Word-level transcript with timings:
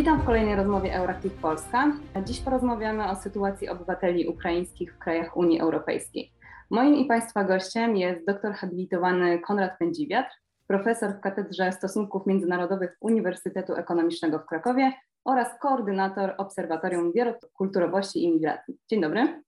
Witam 0.00 0.20
w 0.20 0.24
kolejnej 0.24 0.56
rozmowie 0.56 0.94
Euractiv 0.94 1.32
Polska. 1.32 1.92
Dziś 2.24 2.40
porozmawiamy 2.40 3.10
o 3.10 3.16
sytuacji 3.16 3.68
obywateli 3.68 4.28
ukraińskich 4.28 4.94
w 4.94 4.98
krajach 4.98 5.36
Unii 5.36 5.60
Europejskiej. 5.60 6.32
Moim 6.70 6.94
i 6.94 7.04
Państwa 7.04 7.44
gościem 7.44 7.96
jest 7.96 8.26
doktor 8.26 8.52
habilitowany 8.52 9.38
Konrad 9.38 9.78
Pędziwiatr, 9.78 10.30
profesor 10.66 11.14
w 11.18 11.20
Katedrze 11.20 11.72
Stosunków 11.72 12.26
Międzynarodowych 12.26 12.96
Uniwersytetu 13.00 13.74
Ekonomicznego 13.74 14.38
w 14.38 14.46
Krakowie 14.46 14.92
oraz 15.24 15.48
koordynator 15.58 16.34
Obserwatorium 16.38 17.12
Wielokulturowości 17.12 18.24
i 18.24 18.32
Migracji. 18.32 18.78
Dzień 18.88 19.00
dobry. 19.00 19.42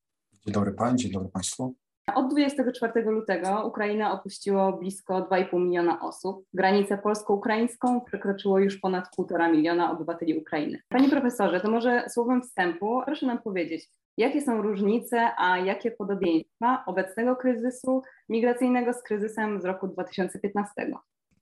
Dzień 0.44 0.54
dobry 0.54 0.72
Pani, 0.72 0.98
dzień 0.98 1.12
dobry 1.12 1.28
Państwu. 1.28 1.74
Od 2.14 2.30
24 2.30 3.04
lutego 3.04 3.66
Ukraina 3.66 4.12
opuściło 4.12 4.72
blisko 4.72 5.20
2,5 5.20 5.60
miliona 5.60 6.00
osób. 6.00 6.44
Granicę 6.54 6.98
polsko-ukraińską 6.98 8.00
przekroczyło 8.00 8.58
już 8.58 8.76
ponad 8.76 9.04
1,5 9.18 9.52
miliona 9.52 9.92
obywateli 9.92 10.38
Ukrainy. 10.38 10.78
Panie 10.88 11.08
profesorze, 11.08 11.60
to 11.60 11.70
może 11.70 12.04
słowem 12.08 12.42
wstępu 12.42 13.02
proszę 13.06 13.26
nam 13.26 13.42
powiedzieć, 13.42 13.88
jakie 14.18 14.40
są 14.40 14.62
różnice, 14.62 15.30
a 15.38 15.58
jakie 15.58 15.90
podobieństwa 15.90 16.84
obecnego 16.86 17.36
kryzysu 17.36 18.02
migracyjnego 18.28 18.92
z 18.92 19.02
kryzysem 19.02 19.60
z 19.60 19.64
roku 19.64 19.88
2015? 19.88 20.72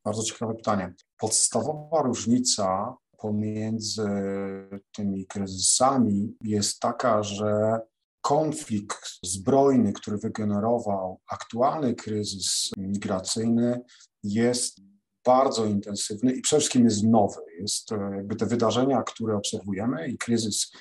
Bardzo 0.04 0.22
ciekawe 0.22 0.54
pytanie. 0.54 0.92
Podstawowa 1.18 2.02
różnica 2.02 2.96
pomiędzy 3.18 4.08
tymi 4.96 5.26
kryzysami 5.26 6.36
jest 6.40 6.80
taka, 6.80 7.22
że 7.22 7.80
konflikt 8.20 9.18
zbrojny, 9.22 9.92
który 9.92 10.18
wygenerował 10.18 11.20
aktualny 11.30 11.94
kryzys 11.94 12.70
migracyjny, 12.76 13.80
jest 14.22 14.80
bardzo 15.24 15.64
intensywny 15.64 16.32
i 16.32 16.40
przede 16.40 16.60
wszystkim 16.60 16.84
jest 16.84 17.04
nowy. 17.04 17.40
Jest 17.60 17.92
e, 17.92 18.16
jakby 18.16 18.36
te 18.36 18.46
wydarzenia, 18.46 19.02
które 19.02 19.36
obserwujemy 19.36 20.08
i 20.08 20.18
kryzys 20.18 20.72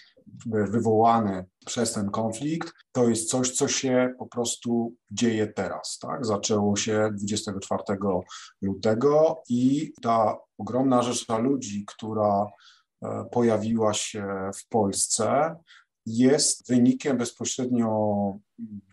wywołany 0.46 1.46
przez 1.66 1.94
ten 1.94 2.12
konflikt, 2.12 2.74
to 2.92 3.10
jest 3.10 3.30
coś, 3.30 3.52
co 3.52 3.68
się 3.68 4.14
po 4.20 4.26
prostu 4.26 4.94
dzieje 5.12 5.48
teraz. 5.48 6.00
Tak? 6.02 6.26
Zaczęło 6.26 6.76
się 6.76 7.10
24 7.14 7.84
lutego 8.62 9.42
i 9.50 9.94
ta 10.02 10.38
ogromna 10.58 11.02
rzesza 11.02 11.38
ludzi, 11.38 11.84
która 11.88 12.48
e, 13.02 13.26
pojawiła 13.32 13.94
się 13.94 14.52
w 14.56 14.68
Polsce, 14.68 15.56
jest 16.18 16.68
wynikiem 16.68 17.18
bezpośrednio 17.18 18.40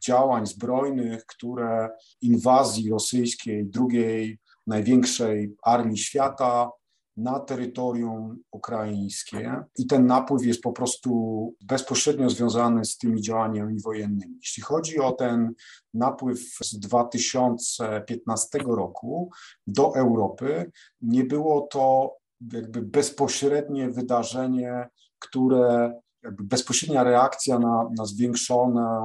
działań 0.05 0.47
zbrojnych, 0.47 1.27
które 1.27 1.89
inwazji 2.21 2.91
rosyjskiej, 2.91 3.67
drugiej 3.67 4.39
największej 4.67 5.55
armii 5.63 5.99
świata 5.99 6.71
na 7.17 7.41
terytorium 7.41 8.39
ukraińskie 8.51 9.63
i 9.79 9.87
ten 9.87 10.07
napływ 10.07 10.47
jest 10.47 10.61
po 10.63 10.73
prostu 10.73 11.55
bezpośrednio 11.63 12.31
związany 12.31 12.85
z 12.85 12.99
tymi 12.99 13.23
działaniami 13.23 13.81
wojennymi. 13.81 14.37
Jeśli 14.37 14.63
chodzi 14.63 15.01
o 15.01 15.13
ten 15.13 15.55
napływ 15.95 16.41
z 16.63 16.79
2015 16.79 18.59
roku 18.59 19.31
do 19.67 19.95
Europy, 19.95 20.71
nie 21.01 21.25
było 21.25 21.61
to 21.61 22.17
jakby 22.53 22.83
bezpośrednie 22.83 23.91
wydarzenie, 23.91 24.89
które 25.19 26.01
bezpośrednia 26.33 27.03
reakcja 27.03 27.59
na, 27.59 27.89
na 27.99 28.07
zwiększone 28.07 29.01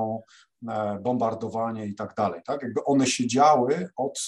bombardowanie 1.02 1.88
i 1.88 1.96
tak 1.96 2.16
dalej. 2.16 2.42
Tak? 2.46 2.62
Jakby 2.62 2.84
one 2.84 3.08
się 3.08 3.28
działy 3.28 3.90
od, 3.96 4.20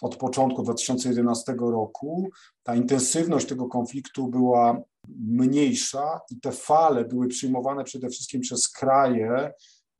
od 0.00 0.16
początku 0.16 0.62
2011 0.62 1.54
roku. 1.58 2.28
Ta 2.62 2.74
intensywność 2.74 3.46
tego 3.46 3.66
konfliktu 3.66 4.28
była 4.28 4.82
mniejsza 5.18 6.20
i 6.30 6.40
te 6.40 6.52
fale 6.52 7.04
były 7.04 7.28
przyjmowane 7.28 7.84
przede 7.84 8.08
wszystkim 8.08 8.40
przez 8.40 8.68
kraje, 8.68 9.52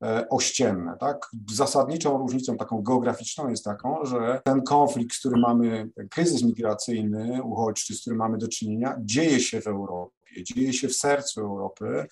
E, 0.05 0.29
ościenne. 0.29 0.97
Tak? 1.01 1.31
Zasadniczą 1.53 2.19
różnicą 2.19 2.57
taką 2.57 2.83
geograficzną 2.83 3.49
jest 3.49 3.65
taką, 3.65 4.05
że 4.05 4.41
ten 4.45 4.63
konflikt, 4.63 5.15
z 5.15 5.19
którym 5.19 5.41
mamy, 5.41 5.91
kryzys 6.11 6.43
migracyjny, 6.43 7.43
uchodźczy, 7.43 7.95
z 7.95 8.01
którym 8.01 8.19
mamy 8.19 8.39
do 8.39 8.49
czynienia, 8.49 8.97
dzieje 9.01 9.41
się 9.41 9.61
w 9.61 9.67
Europie, 9.67 10.20
dzieje 10.43 10.73
się 10.73 10.89
w 10.89 10.97
sercu 10.97 11.41
Europy. 11.41 12.07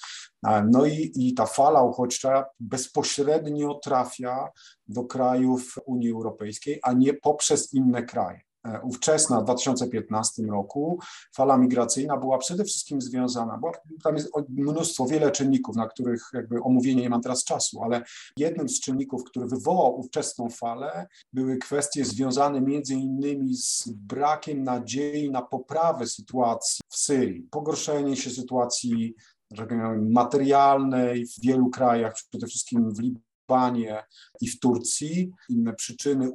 No 0.71 0.87
i, 0.87 1.13
i 1.17 1.35
ta 1.35 1.47
fala 1.47 1.83
uchodźcza 1.83 2.45
bezpośrednio 2.61 3.75
trafia 3.75 4.49
do 4.89 5.05
krajów 5.05 5.79
Unii 5.87 6.11
Europejskiej, 6.11 6.79
a 6.83 6.93
nie 6.93 7.15
poprzez 7.15 7.75
inne 7.75 8.03
kraje. 8.03 8.48
E, 8.67 8.81
ówczesna 8.83 9.41
w 9.41 9.45
2015 9.45 10.43
roku 10.43 10.99
fala 11.35 11.59
migracyjna 11.59 12.17
była 12.17 12.39
przede 12.39 12.65
wszystkim 12.65 13.01
związana, 13.01 13.59
bo 13.59 13.73
tam 14.03 14.15
jest 14.15 14.31
mnóstwo, 14.49 15.07
wiele 15.07 15.31
czynników, 15.31 15.77
na 15.77 15.89
których 15.89 16.31
jakby 16.35 16.63
omówienie 16.63 17.03
nie 17.03 17.11
mam 17.11 17.23
teraz 17.23 17.45
czasu, 17.45 17.83
ale 17.83 18.03
jednym 18.37 18.69
z 18.69 18.81
czynników, 18.81 19.25
który 19.25 19.47
wywołał 19.47 20.01
ówczesną 20.01 20.51
falę, 20.51 21.07
były 21.33 21.57
kwestie 21.57 22.05
związane 22.05 22.61
między 22.61 22.95
innymi 22.95 23.55
z 23.55 23.89
brakiem 23.89 24.63
nadziei 24.65 25.31
na 25.31 25.43
poprawę 25.43 26.07
sytuacji 26.07 26.81
w 26.89 26.97
Syrii, 26.97 27.49
pogorszenie 27.51 28.17
się 28.17 28.31
sytuacji 28.31 29.15
tak 29.57 29.71
materialnej 30.11 31.27
w 31.27 31.41
wielu 31.43 31.71
krajach, 31.71 32.15
przede 32.31 32.47
wszystkim 32.47 32.95
w 32.95 33.01
Libanie 33.01 34.05
i 34.41 34.49
w 34.49 34.61
Turcji. 34.61 35.31
Inne 35.49 35.75
przyczyny 35.75 36.31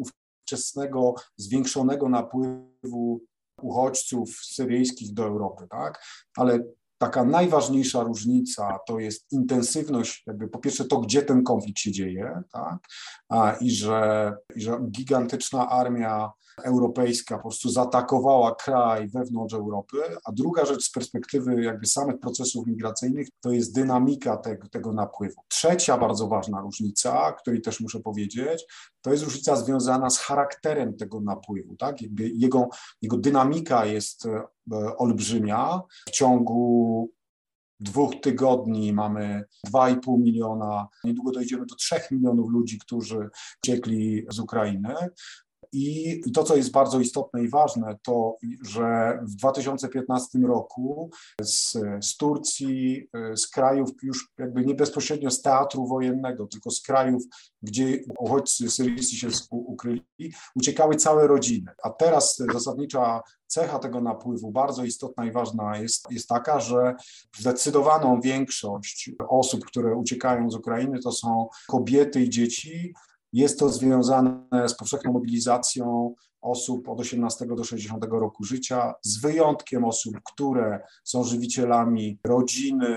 wczesnego, 0.46 1.16
zwiększonego 1.38 2.10
napływu 2.10 3.22
uchodźców 3.62 4.36
syryjskich 4.36 5.14
do 5.14 5.24
Europy, 5.24 5.68
tak? 5.70 6.04
Ale 6.38 6.60
taka 6.98 7.24
najważniejsza 7.24 8.04
różnica 8.04 8.80
to 8.88 9.00
jest 9.00 9.32
intensywność, 9.32 10.24
jakby 10.28 10.48
po 10.48 10.60
pierwsze 10.60 10.86
to, 10.86 11.00
gdzie 11.00 11.22
ten 11.22 11.44
konflikt 11.44 11.80
się 11.80 11.92
dzieje, 11.92 12.42
tak? 12.52 12.78
I, 13.62 13.72
że, 13.72 14.34
i 14.56 14.62
że 14.62 14.80
gigantyczna 14.92 15.70
armia 15.70 16.32
europejska 16.64 17.36
po 17.36 17.42
prostu 17.42 17.70
zaatakowała 17.70 18.56
kraj 18.56 19.10
wewnątrz 19.10 19.54
Europy, 19.54 19.98
a 20.26 20.32
druga 20.32 20.66
rzecz 20.66 20.84
z 20.84 20.92
perspektywy 20.92 21.64
jakby 21.64 21.86
samych 21.86 22.20
procesów 22.20 22.68
migracyjnych 22.68 23.28
to 23.42 23.52
jest 23.52 23.76
dynamika 23.76 24.38
tego, 24.38 24.70
tego 24.70 24.94
napływu. 24.94 25.42
Trzecia 25.48 25.98
bardzo 25.98 26.28
ważna 26.28 26.62
różnica, 26.62 27.32
której 27.32 27.62
też 27.62 27.80
muszę 27.80 28.00
powiedzieć, 28.00 28.66
to 29.02 29.12
jest 29.12 29.24
różnica 29.24 29.56
związana 29.56 30.10
z 30.10 30.18
charakterem 30.18 30.98
tego 30.98 31.22
napływu, 31.22 31.76
tak? 31.76 32.02
Jakby 32.02 32.30
jego, 32.30 32.68
jego 33.02 33.18
dynamika 33.18 33.86
jest 33.86 34.26
e, 34.26 34.98
olbrzymia. 34.98 35.82
W 36.08 36.12
ciągu 36.12 37.10
dwóch 37.80 38.22
tygodni 38.22 38.94
mamy 38.94 39.44
2,5 39.68 40.20
miliona, 40.20 40.88
niedługo 41.04 41.32
dojdziemy 41.32 41.66
do 41.66 41.76
3 41.76 41.96
milionów 42.12 42.52
ludzi, 42.52 42.80
którzy 42.80 43.30
uciekli 43.64 44.26
z 44.30 44.40
Ukrainy. 44.40 44.96
I 45.74 46.22
to, 46.34 46.44
co 46.44 46.56
jest 46.56 46.72
bardzo 46.72 47.00
istotne 47.00 47.44
i 47.44 47.50
ważne, 47.50 47.98
to, 48.04 48.38
że 48.62 49.20
w 49.22 49.36
2015 49.36 50.40
roku 50.40 51.10
z, 51.42 51.78
z 52.02 52.18
Turcji, 52.18 53.08
z 53.36 53.48
krajów 53.48 53.90
już 54.04 54.32
jakby 54.38 54.66
nie 54.66 54.76
bezpośrednio 54.76 55.32
z 55.32 55.42
teatru 55.42 55.88
wojennego, 55.88 56.48
tylko 56.48 56.72
z 56.72 56.82
krajów, 56.82 57.24
gdzie 57.62 58.00
uchodźcy 58.20 58.72
syryjscy 58.72 59.16
się 59.16 59.28
ukryli, 59.50 60.04
uciekały 60.56 60.96
całe 60.96 61.28
rodziny. 61.28 61.72
A 61.84 61.90
teraz 61.90 62.38
zasadnicza 62.54 63.22
cecha 63.48 63.80
tego 63.80 64.02
napływu, 64.02 64.52
bardzo 64.52 64.84
istotna 64.84 65.26
i 65.26 65.32
ważna 65.32 65.78
jest, 65.78 66.12
jest 66.12 66.28
taka, 66.28 66.60
że 66.60 66.96
zdecydowaną 67.38 68.22
większość 68.22 69.12
osób, 69.30 69.66
które 69.66 69.96
uciekają 69.96 70.52
z 70.52 70.56
Ukrainy, 70.56 71.00
to 71.00 71.12
są 71.12 71.48
kobiety 71.68 72.22
i 72.22 72.30
dzieci, 72.30 72.94
jest 73.34 73.60
to 73.60 73.70
związane 73.70 74.40
z 74.68 74.76
powszechną 74.76 75.12
mobilizacją 75.12 76.16
osób 76.44 76.90
od 76.90 77.00
18 77.00 77.46
do 77.46 77.64
60 77.64 78.06
roku 78.10 78.44
życia, 78.44 78.94
z 79.02 79.22
wyjątkiem 79.22 79.86
osób, 79.86 80.16
które 80.24 80.80
są 81.04 81.24
żywicielami 81.24 82.20
rodziny, 82.24 82.96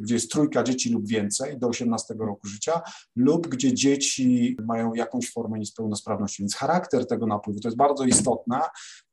gdzie 0.00 0.14
jest 0.14 0.30
trójka 0.30 0.62
dzieci 0.62 0.90
lub 0.90 1.06
więcej 1.06 1.58
do 1.58 1.68
18 1.68 2.14
roku 2.18 2.46
życia, 2.46 2.80
lub 3.16 3.48
gdzie 3.48 3.74
dzieci 3.74 4.56
mają 4.66 4.94
jakąś 4.94 5.32
formę 5.32 5.58
niepełnosprawności. 5.58 6.42
Więc 6.42 6.54
charakter 6.54 7.06
tego 7.06 7.26
napływu 7.26 7.60
to 7.60 7.68
jest 7.68 7.76
bardzo 7.76 8.04
istotne, 8.04 8.60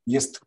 jest, 0.07 0.39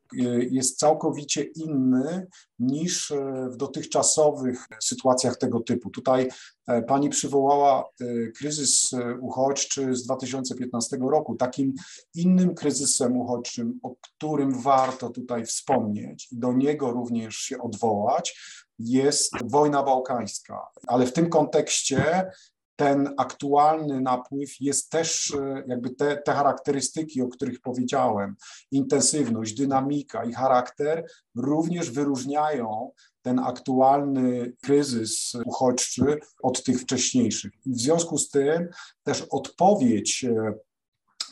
jest 0.51 0.79
całkowicie 0.79 1.43
inny 1.43 2.27
niż 2.59 3.13
w 3.51 3.57
dotychczasowych 3.57 4.67
sytuacjach 4.83 5.37
tego 5.37 5.61
typu. 5.61 5.91
Tutaj 5.91 6.29
e, 6.67 6.83
pani 6.83 7.09
przywołała 7.09 7.85
e, 8.01 8.05
kryzys 8.27 8.91
uchodźczy 9.21 9.97
z 9.97 10.05
2015 10.05 10.97
roku. 10.97 11.37
Takim 11.37 11.75
innym 12.15 12.55
kryzysem 12.55 13.17
uchodźczym, 13.25 13.81
o 13.83 13.95
którym 14.01 14.63
warto 14.63 15.11
tutaj 15.11 15.47
wspomnieć 15.47 16.33
i 16.33 16.39
do 16.39 16.53
niego 16.53 16.91
również 16.91 17.37
się 17.37 17.59
odwołać, 17.63 18.41
jest 18.79 19.33
wojna 19.45 19.83
bałkańska. 19.83 20.61
Ale 20.87 21.07
w 21.07 21.13
tym 21.13 21.29
kontekście 21.31 22.31
ten 22.77 23.15
aktualny 23.17 24.01
napływ 24.01 24.51
jest 24.61 24.91
też 24.91 25.37
jakby 25.67 25.91
te, 25.91 26.17
te 26.17 26.33
charakterystyki, 26.33 27.23
o 27.23 27.29
których 27.29 27.61
powiedziałem, 27.61 28.35
intensywność, 28.71 29.55
dynamika 29.55 30.25
i 30.25 30.33
charakter 30.33 31.07
również 31.37 31.91
wyróżniają 31.91 32.91
ten 33.23 33.39
aktualny 33.39 34.53
kryzys 34.63 35.33
uchodźczy 35.45 36.19
od 36.43 36.65
tych 36.65 36.81
wcześniejszych. 36.81 37.53
W 37.67 37.81
związku 37.81 38.19
z 38.19 38.31
tym 38.31 38.69
też 39.03 39.27
odpowiedź 39.31 40.27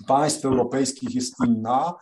państw 0.06 0.44
europejskich 0.44 1.14
jest 1.14 1.34
inna, 1.46 1.94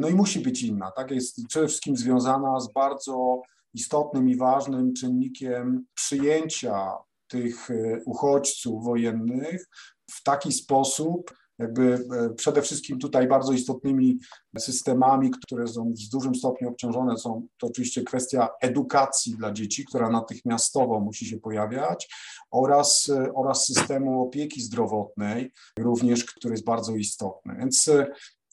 no 0.00 0.08
i 0.08 0.14
musi 0.14 0.40
być 0.40 0.62
inna. 0.62 0.90
Tak? 0.90 1.10
Jest 1.10 1.46
przede 1.48 1.68
wszystkim 1.68 1.96
związana 1.96 2.60
z 2.60 2.72
bardzo 2.72 3.42
istotnym 3.74 4.28
i 4.28 4.36
ważnym 4.36 4.92
czynnikiem 4.94 5.86
przyjęcia 5.94 6.92
tych 7.28 7.70
e, 7.70 8.00
uchodźców 8.04 8.84
wojennych 8.84 9.66
w 10.10 10.22
taki 10.22 10.52
sposób, 10.52 11.34
jakby 11.60 11.94
e, 11.94 12.34
przede 12.34 12.62
wszystkim 12.62 12.98
tutaj 12.98 13.28
bardzo 13.28 13.52
istotnymi 13.52 14.18
systemami, 14.58 15.30
które 15.30 15.68
są 15.68 15.92
w 16.06 16.12
dużym 16.12 16.34
stopniu 16.34 16.68
obciążone, 16.68 17.16
są 17.16 17.46
to 17.58 17.66
oczywiście 17.66 18.02
kwestia 18.02 18.48
edukacji 18.60 19.36
dla 19.36 19.52
dzieci, 19.52 19.84
która 19.84 20.10
natychmiastowo 20.10 21.00
musi 21.00 21.26
się 21.26 21.38
pojawiać, 21.38 22.08
oraz, 22.50 23.08
e, 23.08 23.32
oraz 23.34 23.66
systemu 23.66 24.22
opieki 24.22 24.62
zdrowotnej, 24.62 25.52
również, 25.78 26.24
który 26.24 26.54
jest 26.54 26.64
bardzo 26.64 26.96
istotny. 26.96 27.56
Więc 27.58 27.90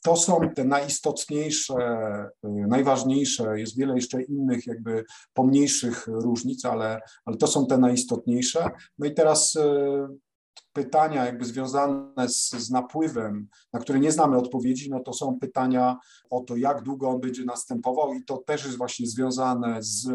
to 0.03 0.15
są 0.15 0.39
te 0.55 0.63
najistotniejsze, 0.63 1.75
najważniejsze, 2.43 3.59
jest 3.59 3.77
wiele 3.77 3.95
jeszcze 3.95 4.21
innych 4.21 4.67
jakby 4.67 5.05
pomniejszych 5.33 6.07
różnic, 6.07 6.65
ale, 6.65 7.01
ale 7.25 7.37
to 7.37 7.47
są 7.47 7.67
te 7.67 7.77
najistotniejsze. 7.77 8.69
No 8.99 9.07
i 9.07 9.13
teraz 9.13 9.57
pytania 10.77 11.25
jakby 11.25 11.45
związane 11.45 12.29
z, 12.29 12.49
z, 12.49 12.69
napływem, 12.69 13.47
na 13.73 13.79
które 13.79 13.99
nie 13.99 14.11
znamy 14.11 14.37
odpowiedzi, 14.37 14.89
no 14.89 14.99
to 14.99 15.13
są 15.13 15.39
pytania 15.39 15.97
o 16.29 16.39
to, 16.39 16.55
jak 16.55 16.81
długo 16.81 17.09
on 17.09 17.19
będzie 17.21 17.45
następował 17.45 18.13
i 18.13 18.25
to 18.25 18.37
też 18.37 18.65
jest 18.65 18.77
właśnie 18.77 19.07
związane 19.07 19.83
z 19.83 20.09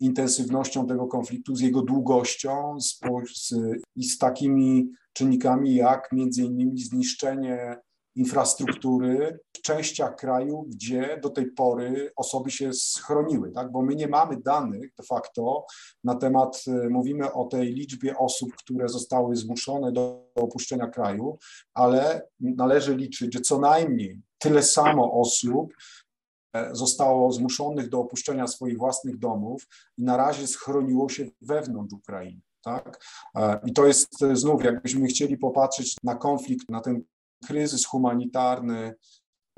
intensywnością 0.00 0.86
tego 0.86 1.06
konfliktu, 1.06 1.56
z 1.56 1.60
jego 1.60 1.82
długością 1.82 2.80
z, 2.80 3.00
z, 3.34 3.54
i 3.96 4.04
z 4.04 4.18
takimi 4.18 4.90
czynnikami 5.12 5.74
jak 5.74 6.12
między 6.12 6.42
innymi 6.42 6.78
zniszczenie 6.78 7.76
infrastruktury 8.16 9.38
w 9.56 9.62
częściach 9.62 10.16
kraju, 10.16 10.66
gdzie 10.68 11.20
do 11.22 11.30
tej 11.30 11.46
pory 11.46 12.12
osoby 12.16 12.50
się 12.50 12.72
schroniły, 12.72 13.50
tak? 13.50 13.72
bo 13.72 13.82
my 13.82 13.94
nie 13.94 14.08
mamy 14.08 14.36
danych 14.40 14.94
de 14.94 15.02
facto 15.02 15.66
na 16.04 16.14
temat, 16.14 16.64
e, 16.66 16.88
mówimy 16.88 17.32
o 17.32 17.44
tej 17.44 17.74
liczbie 17.74 18.18
osób, 18.18 18.56
które 18.56 18.88
zostały 18.88 19.36
zmuszone 19.36 19.92
do 19.92 20.30
opuszczenia 20.34 20.86
kraju, 20.86 21.38
ale 21.74 22.28
należy 22.40 22.96
liczyć, 22.96 23.34
że 23.34 23.40
co 23.40 23.58
najmniej 23.58 24.20
tyle 24.38 24.62
samo 24.62 25.12
osób 25.20 25.74
e, 26.52 26.74
zostało 26.74 27.32
zmuszonych 27.32 27.88
do 27.88 28.00
opuszczenia 28.00 28.46
swoich 28.46 28.78
własnych 28.78 29.18
domów 29.18 29.66
i 29.98 30.02
na 30.02 30.16
razie 30.16 30.46
schroniło 30.46 31.08
się 31.08 31.26
wewnątrz 31.40 31.94
Ukrainy. 31.94 32.40
Tak? 32.62 33.04
E, 33.36 33.60
I 33.66 33.72
to 33.72 33.86
jest 33.86 34.20
znów, 34.32 34.64
jakbyśmy 34.64 35.06
chcieli 35.06 35.38
popatrzeć 35.38 35.96
na 36.02 36.14
konflikt, 36.14 36.68
na 36.68 36.80
ten 36.80 37.02
kryzys 37.46 37.86
humanitarny, 37.86 38.94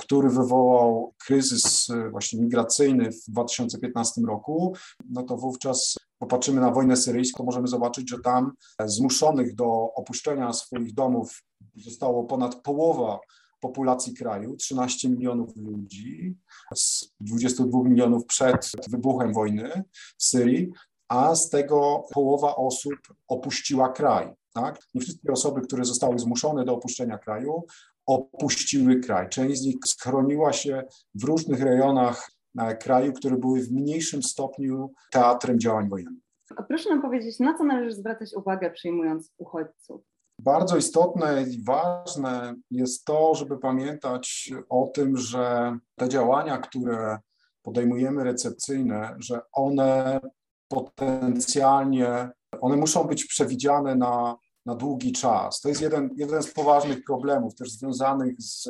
który 0.01 0.29
wywołał 0.29 1.15
kryzys 1.27 1.91
e, 1.91 2.11
właśnie 2.11 2.41
migracyjny 2.41 3.13
w 3.13 3.31
2015 3.31 4.21
roku, 4.21 4.75
no 5.11 5.23
to 5.23 5.37
wówczas 5.37 5.97
popatrzymy 6.19 6.61
na 6.61 6.71
wojnę 6.71 6.97
syryjską, 6.97 7.45
możemy 7.45 7.69
zobaczyć, 7.69 8.11
że 8.11 8.19
tam 8.19 8.53
zmuszonych 8.85 9.55
do 9.55 9.93
opuszczenia 9.95 10.53
swoich 10.53 10.95
domów 10.95 11.43
zostało 11.75 12.25
ponad 12.25 12.55
połowa 12.55 13.19
populacji 13.61 14.15
kraju, 14.15 14.57
13 14.57 15.09
milionów 15.09 15.57
ludzi 15.57 16.37
z 16.75 17.13
22 17.21 17.83
milionów 17.83 18.27
przed 18.27 18.73
wybuchem 18.89 19.33
wojny 19.33 19.85
w 20.19 20.25
Syrii, 20.25 20.73
a 21.09 21.35
z 21.35 21.51
tego 21.51 22.07
połowa 22.13 22.57
osób 22.57 22.95
opuściła 23.29 23.89
kraj. 23.93 24.35
Tak? 24.57 24.79
Nie 24.95 25.01
wszystkie 25.01 25.33
osoby, 25.33 25.61
które 25.61 25.85
zostały 25.85 26.19
zmuszone 26.19 26.65
do 26.65 26.75
opuszczenia 26.75 27.19
kraju, 27.19 27.65
opuściły 28.07 29.01
kraj. 29.01 29.29
Część 29.29 29.61
z 29.61 29.65
nich 29.65 29.77
schroniła 29.87 30.53
się 30.53 30.83
w 31.15 31.25
różnych 31.25 31.63
rejonach 31.63 32.31
e, 32.59 32.77
kraju, 32.77 33.13
które 33.13 33.37
były 33.37 33.61
w 33.61 33.73
mniejszym 33.73 34.23
stopniu 34.23 34.93
teatrem 35.13 35.61
działań 35.61 35.89
wojennych. 35.89 36.23
A 36.57 36.63
proszę 36.63 36.91
nam 36.91 37.03
powiedzieć, 37.03 37.39
na 37.39 37.59
co 37.59 37.65
należy 37.65 37.97
zwracać 37.97 38.35
uwagę 38.35 38.71
przyjmując 38.71 39.33
uchodźców? 39.39 40.03
Bardzo 40.41 40.77
istotne 40.77 41.43
i 41.43 41.65
ważne 41.65 42.55
jest 42.71 43.05
to, 43.05 43.35
żeby 43.35 43.59
pamiętać 43.59 44.51
o 44.69 44.87
tym, 44.95 45.17
że 45.17 45.77
te 45.99 46.09
działania, 46.09 46.59
które 46.59 47.19
podejmujemy 47.63 48.25
recepcyjne, 48.25 49.17
że 49.19 49.41
one 49.53 50.21
potencjalnie, 50.69 52.31
one 52.61 52.77
muszą 52.77 53.05
być 53.05 53.25
przewidziane 53.25 53.95
na 53.95 54.37
na 54.67 54.75
długi 54.75 55.13
czas. 55.13 55.61
To 55.61 55.69
jest 55.69 55.81
jeden, 55.81 56.11
jeden 56.17 56.43
z 56.43 56.53
poważnych 56.53 57.05
problemów, 57.05 57.55
też 57.55 57.71
związanych 57.71 58.43
z 58.43 58.69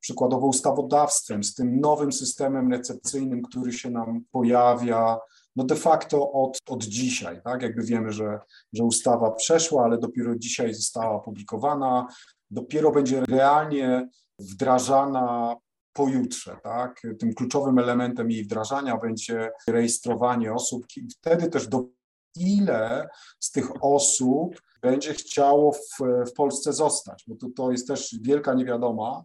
przykładowo 0.00 0.46
ustawodawstwem, 0.46 1.44
z 1.44 1.54
tym 1.54 1.80
nowym 1.80 2.12
systemem 2.12 2.72
recepcyjnym, 2.72 3.42
który 3.42 3.72
się 3.72 3.90
nam 3.90 4.24
pojawia, 4.30 5.18
no 5.56 5.64
de 5.64 5.76
facto 5.76 6.32
od, 6.32 6.58
od 6.68 6.84
dzisiaj, 6.84 7.40
tak? 7.44 7.62
Jakby 7.62 7.82
wiemy, 7.82 8.12
że, 8.12 8.40
że 8.72 8.84
ustawa 8.84 9.30
przeszła, 9.30 9.84
ale 9.84 9.98
dopiero 9.98 10.36
dzisiaj 10.36 10.74
została 10.74 11.10
opublikowana, 11.10 12.06
dopiero 12.50 12.90
będzie 12.90 13.24
realnie 13.24 14.08
wdrażana 14.38 15.56
pojutrze, 15.92 16.56
tak? 16.62 17.02
Tym 17.18 17.34
kluczowym 17.34 17.78
elementem 17.78 18.30
jej 18.30 18.44
wdrażania 18.44 18.96
będzie 18.96 19.50
rejestrowanie 19.68 20.52
osób 20.54 20.86
i 20.96 21.08
wtedy 21.10 21.50
też 21.50 21.68
do 21.68 21.84
ile 22.36 23.08
z 23.40 23.50
tych 23.50 23.84
osób 23.84 24.60
będzie 24.80 25.14
chciało 25.14 25.72
w, 25.72 25.98
w 26.30 26.32
Polsce 26.32 26.72
zostać, 26.72 27.24
bo 27.26 27.36
to, 27.36 27.46
to 27.56 27.70
jest 27.72 27.88
też 27.88 28.16
wielka 28.22 28.54
niewiadoma 28.54 29.24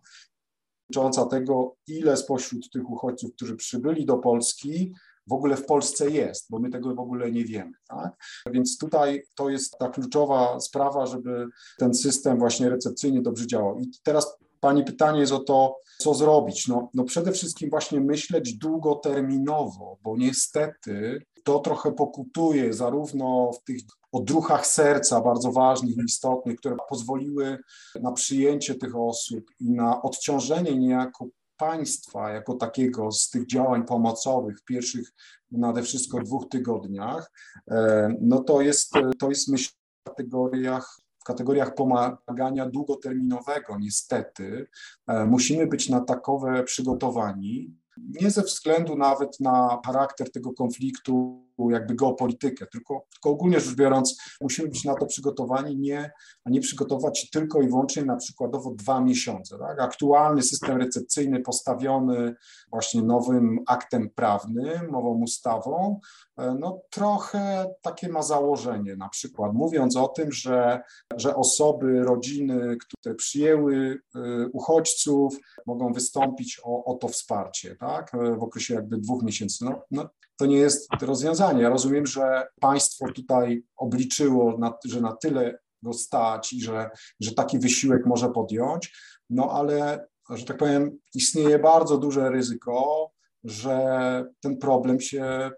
dotycząca 0.90 1.26
tego, 1.26 1.76
ile 1.88 2.18
spośród 2.18 2.70
tych 2.72 2.90
uchodźców, 2.90 3.34
którzy 3.36 3.56
przybyli 3.56 4.06
do 4.06 4.18
Polski, 4.18 4.94
w 5.28 5.34
ogóle 5.34 5.58
w 5.58 5.66
Polsce 5.66 6.10
jest, 6.10 6.46
bo 6.50 6.60
my 6.60 6.70
tego 6.70 6.96
w 6.96 7.00
ogóle 7.00 7.32
nie 7.32 7.46
wiemy. 7.46 7.72
Tak? 7.88 8.16
Więc 8.52 8.78
tutaj 8.78 9.24
to 9.36 9.50
jest 9.50 9.78
ta 9.78 9.90
kluczowa 9.90 10.60
sprawa, 10.60 11.06
żeby 11.06 11.48
ten 11.78 11.94
system 11.94 12.40
właśnie 12.40 12.70
recepcyjny 12.70 13.22
dobrze 13.22 13.48
działał. 13.48 13.80
I 13.80 13.92
teraz 14.04 14.38
Pani 14.64 14.84
pytanie 14.84 15.20
jest 15.20 15.32
o 15.32 15.40
to, 15.40 15.78
co 15.98 16.14
zrobić. 16.14 16.68
No, 16.68 16.90
no 16.94 17.04
przede 17.04 17.32
wszystkim 17.32 17.70
właśnie 17.70 18.00
myśleć 18.00 18.58
długoterminowo, 18.58 19.98
bo 20.04 20.18
niestety 20.18 21.22
to 21.44 21.60
trochę 21.60 21.92
pokutuje 21.92 22.74
zarówno 22.74 23.52
w 23.54 23.64
tych 23.64 23.82
odruchach 24.12 24.68
serca 24.68 25.22
bardzo 25.22 25.52
ważnych 25.52 25.98
i 25.98 26.06
istotnych, 26.06 26.60
które 26.60 26.76
pozwoliły 26.90 27.58
na 28.02 28.12
przyjęcie 28.12 28.76
tych 28.76 28.96
osób 28.96 29.44
i 29.60 29.72
na 29.72 30.02
odciążenie 30.02 30.78
niejako 30.78 31.28
państwa 31.58 32.30
jako 32.30 32.56
takiego 32.56 33.12
z 33.12 33.30
tych 33.30 33.48
działań 33.48 33.86
pomocowych 33.86 34.60
w 34.60 34.64
pierwszych 34.64 35.12
nade 35.52 35.84
wszystko 35.84 36.20
dwóch 36.20 36.50
tygodniach, 36.50 37.32
e, 37.72 38.10
no 38.22 38.44
to 38.44 38.62
jest, 38.62 38.94
to 39.20 39.30
jest 39.30 39.48
myślę 39.48 39.74
w 40.06 40.10
kategoriach 40.10 41.04
w 41.24 41.26
kategoriach 41.26 41.76
pomagania 41.76 42.70
długoterminowego, 42.70 43.78
niestety, 43.80 44.68
e, 45.08 45.26
musimy 45.26 45.68
być 45.68 45.90
na 45.90 46.02
takowe 46.02 46.64
przygotowani, 46.64 47.76
nie 47.98 48.32
ze 48.32 48.42
względu 48.42 48.96
nawet 48.96 49.40
na 49.40 49.80
charakter 49.86 50.32
tego 50.32 50.54
konfliktu, 50.54 51.44
jakby 51.60 51.96
geopolitykę, 51.96 52.68
tylko, 52.68 53.06
tylko 53.14 53.30
ogólnie 53.30 53.60
rzecz 53.60 53.76
biorąc, 53.76 54.18
musimy 54.42 54.68
być 54.68 54.84
na 54.84 54.96
to 54.96 55.06
przygotowani, 55.06 55.78
nie, 55.78 56.12
a 56.46 56.50
nie 56.50 56.62
przygotować 56.62 57.20
się 57.20 57.28
tylko 57.28 57.62
i 57.62 57.68
wyłącznie 57.68 58.06
na 58.06 58.16
przykładowo 58.16 58.72
dwa 58.72 59.02
miesiące. 59.02 59.58
Tak? 59.60 59.82
Aktualny 59.82 60.42
system 60.42 60.78
recepcyjny 60.78 61.40
postawiony 61.40 62.36
właśnie 62.72 63.02
nowym 63.02 63.60
aktem 63.68 64.10
prawnym, 64.10 64.92
nową 64.92 65.22
ustawą, 65.24 66.00
e, 66.38 66.56
no 66.60 66.82
trochę 66.90 67.74
takie 67.82 68.10
ma 68.10 68.22
założenie, 68.22 68.96
na 68.96 69.10
przykład 69.10 69.54
mówiąc 69.54 69.96
o 69.96 70.08
tym, 70.08 70.32
że, 70.32 70.82
że 71.16 71.36
osoby, 71.36 72.04
rodziny, 72.04 72.78
które 72.78 73.16
przyjęły 73.16 74.00
e, 74.16 74.20
uchodźców, 74.48 75.38
mogą 75.66 75.94
wystąpić 75.94 76.62
o, 76.64 76.86
o 76.86 76.96
to 76.96 77.08
wsparcie, 77.08 77.76
tak, 77.76 78.16
e, 78.16 78.36
w 78.36 78.44
okresie 78.44 78.74
jakby 78.74 78.98
dwóch 78.98 79.24
miesięcy. 79.24 79.66
No, 79.66 79.82
no, 79.92 80.10
to 80.38 80.46
nie 80.46 80.58
jest 80.58 80.90
rozwiązanie. 81.02 81.62
Ja 81.62 81.70
rozumiem, 81.70 82.06
że 82.06 82.48
państwo 82.62 83.12
tutaj 83.12 83.64
obliczyło, 83.76 84.58
na, 84.58 84.74
że 84.86 85.02
na 85.02 85.16
tyle 85.16 85.60
go 85.82 85.94
stać 85.94 86.54
i 86.54 86.62
że, 86.62 86.90
że 87.20 87.32
taki 87.32 87.60
wysiłek 87.60 88.06
może 88.06 88.30
podjąć, 88.30 88.98
no 89.30 89.52
ale, 89.52 90.08
że 90.30 90.46
tak 90.46 90.58
powiem, 90.58 90.98
istnieje 91.16 91.60
bardzo 91.60 91.98
duże 91.98 92.30
ryzyko, 92.30 93.12
że 93.44 94.26
ten 94.42 94.58
problem 94.58 95.00
się 95.00 95.52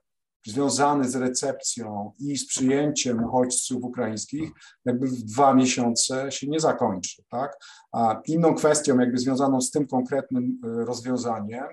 związany 0.45 1.09
z 1.09 1.15
recepcją 1.15 2.11
i 2.19 2.37
z 2.37 2.47
przyjęciem 2.47 3.23
uchodźców 3.23 3.83
ukraińskich 3.83 4.51
jakby 4.85 5.07
w 5.07 5.23
dwa 5.23 5.53
miesiące 5.53 6.31
się 6.31 6.47
nie 6.47 6.59
zakończy. 6.59 7.23
Tak? 7.29 7.57
A 7.91 8.21
inną 8.25 8.55
kwestią 8.55 8.99
jakby 8.99 9.17
związaną 9.17 9.61
z 9.61 9.71
tym 9.71 9.87
konkretnym 9.87 10.59
rozwiązaniem, 10.63 11.65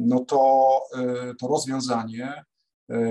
no 0.00 0.24
to 0.24 0.80
to 1.40 1.48
rozwiązanie 1.48 2.44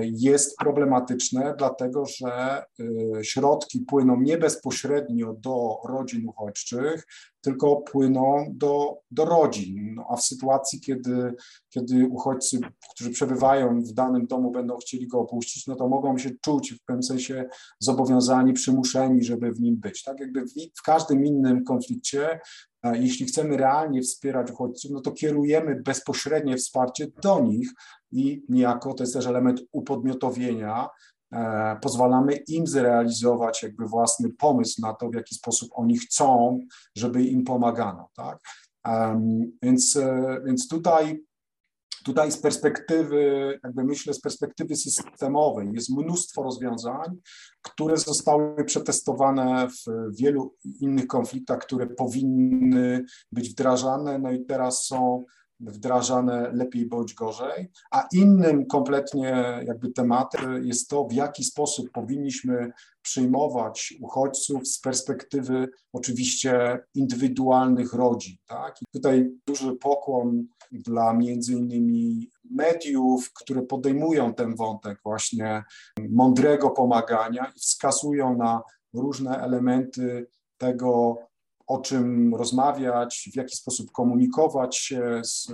jest 0.03 0.57
problematyczne, 0.57 1.55
dlatego 1.57 2.05
że 2.05 2.63
y, 2.79 3.23
środki 3.23 3.79
płyną 3.79 4.21
nie 4.21 4.37
bezpośrednio 4.37 5.33
do 5.33 5.77
rodzin 5.89 6.27
uchodźczych, 6.27 7.07
tylko 7.41 7.75
płyną 7.75 8.45
do, 8.49 8.97
do 9.11 9.25
rodzin. 9.25 9.93
No, 9.95 10.05
a 10.09 10.15
w 10.15 10.21
sytuacji, 10.21 10.81
kiedy, 10.81 11.33
kiedy 11.69 12.07
uchodźcy, 12.07 12.59
którzy 12.95 13.09
przebywają 13.09 13.81
w 13.81 13.93
danym 13.93 14.27
domu, 14.27 14.51
będą 14.51 14.77
chcieli 14.77 15.07
go 15.07 15.19
opuścić, 15.19 15.67
no 15.67 15.75
to 15.75 15.87
mogą 15.87 16.17
się 16.17 16.29
czuć 16.41 16.73
w 16.73 16.85
pewnym 16.85 17.03
sensie 17.03 17.45
zobowiązani, 17.79 18.53
przymuszeni, 18.53 19.23
żeby 19.23 19.51
w 19.51 19.61
nim 19.61 19.75
być. 19.75 20.03
Tak 20.03 20.19
jakby 20.19 20.41
w, 20.41 20.53
w 20.75 20.81
każdym 20.85 21.25
innym 21.25 21.63
konflikcie 21.63 22.39
jeśli 22.83 23.25
chcemy 23.25 23.57
realnie 23.57 24.01
wspierać 24.01 24.51
uchodźców, 24.51 24.91
no 24.91 25.01
to 25.01 25.11
kierujemy 25.11 25.81
bezpośrednie 25.81 26.57
wsparcie 26.57 27.07
do 27.23 27.39
nich 27.39 27.69
i 28.11 28.43
niejako 28.49 28.93
to 28.93 29.03
jest 29.03 29.13
też 29.13 29.27
element 29.27 29.61
upodmiotowienia. 29.71 30.89
E, 31.33 31.77
pozwalamy 31.81 32.35
im 32.35 32.67
zrealizować 32.67 33.63
jakby 33.63 33.85
własny 33.87 34.29
pomysł 34.29 34.81
na 34.81 34.93
to, 34.93 35.09
w 35.09 35.15
jaki 35.15 35.35
sposób 35.35 35.69
oni 35.73 35.97
chcą, 35.97 36.59
żeby 36.95 37.23
im 37.23 37.43
pomagano. 37.43 38.09
Tak? 38.15 38.39
Więc, 39.61 39.95
e, 39.95 40.41
więc 40.45 40.67
tutaj 40.67 41.23
Tutaj 42.03 42.31
z 42.31 42.37
perspektywy, 42.37 43.59
jakby 43.63 43.83
myślę, 43.83 44.13
z 44.13 44.21
perspektywy 44.21 44.75
systemowej 44.75 45.69
jest 45.73 45.89
mnóstwo 45.89 46.43
rozwiązań, 46.43 47.17
które 47.61 47.97
zostały 47.97 48.65
przetestowane 48.65 49.67
w 49.67 50.15
wielu 50.17 50.55
innych 50.79 51.07
konfliktach, 51.07 51.59
które 51.59 51.87
powinny 51.87 53.05
być 53.31 53.49
wdrażane, 53.49 54.19
no 54.19 54.31
i 54.31 54.45
teraz 54.45 54.85
są 54.85 55.25
wdrażane 55.61 56.51
lepiej 56.53 56.85
bądź 56.85 57.13
gorzej, 57.13 57.71
a 57.91 58.07
innym 58.13 58.65
kompletnie 58.65 59.59
jakby 59.65 59.91
tematem 59.91 60.65
jest 60.65 60.89
to, 60.89 61.05
w 61.05 61.13
jaki 61.13 61.43
sposób 61.43 61.91
powinniśmy 61.91 62.71
przyjmować 63.01 63.93
uchodźców 64.01 64.67
z 64.67 64.79
perspektywy 64.79 65.69
oczywiście 65.93 66.79
indywidualnych 66.95 67.93
rodzin. 67.93 68.35
Tak? 68.45 68.75
I 68.81 68.85
tutaj 68.93 69.31
duży 69.47 69.75
pokłon 69.75 70.47
dla 70.71 71.13
między 71.13 71.53
innymi 71.53 72.29
mediów, 72.51 73.33
które 73.33 73.61
podejmują 73.61 74.33
ten 74.33 74.55
wątek 74.55 74.99
właśnie 75.03 75.63
mądrego 76.09 76.69
pomagania 76.69 77.51
i 77.55 77.59
wskazują 77.59 78.37
na 78.37 78.61
różne 78.93 79.37
elementy 79.37 80.27
tego, 80.57 81.17
o 81.71 81.81
czym 81.81 82.35
rozmawiać, 82.35 83.29
w 83.33 83.35
jaki 83.35 83.55
sposób 83.55 83.91
komunikować 83.91 84.77
się 84.77 85.21
z, 85.23 85.47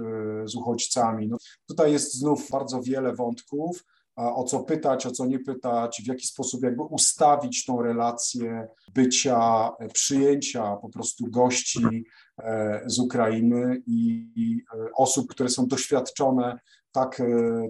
z 0.45 0.55
uchodźcami. 0.55 1.27
No, 1.27 1.37
tutaj 1.67 1.91
jest 1.91 2.13
znów 2.13 2.49
bardzo 2.51 2.81
wiele 2.81 3.15
wątków, 3.15 3.83
o 4.15 4.43
co 4.43 4.59
pytać, 4.59 5.05
o 5.05 5.11
co 5.11 5.25
nie 5.25 5.39
pytać, 5.39 6.01
w 6.05 6.07
jaki 6.07 6.27
sposób 6.27 6.63
jakby 6.63 6.83
ustawić 6.83 7.65
tą 7.65 7.81
relację 7.81 8.67
bycia, 8.93 9.69
przyjęcia 9.93 10.75
po 10.75 10.89
prostu 10.89 11.25
gości 11.29 12.05
e, 12.37 12.81
z 12.85 12.99
Ukrainy 12.99 13.81
i 13.87 14.63
e, 14.73 14.77
osób, 14.95 15.27
które 15.27 15.49
są 15.49 15.67
doświadczone 15.67 16.59
tak 16.91 17.19
e, 17.19 17.25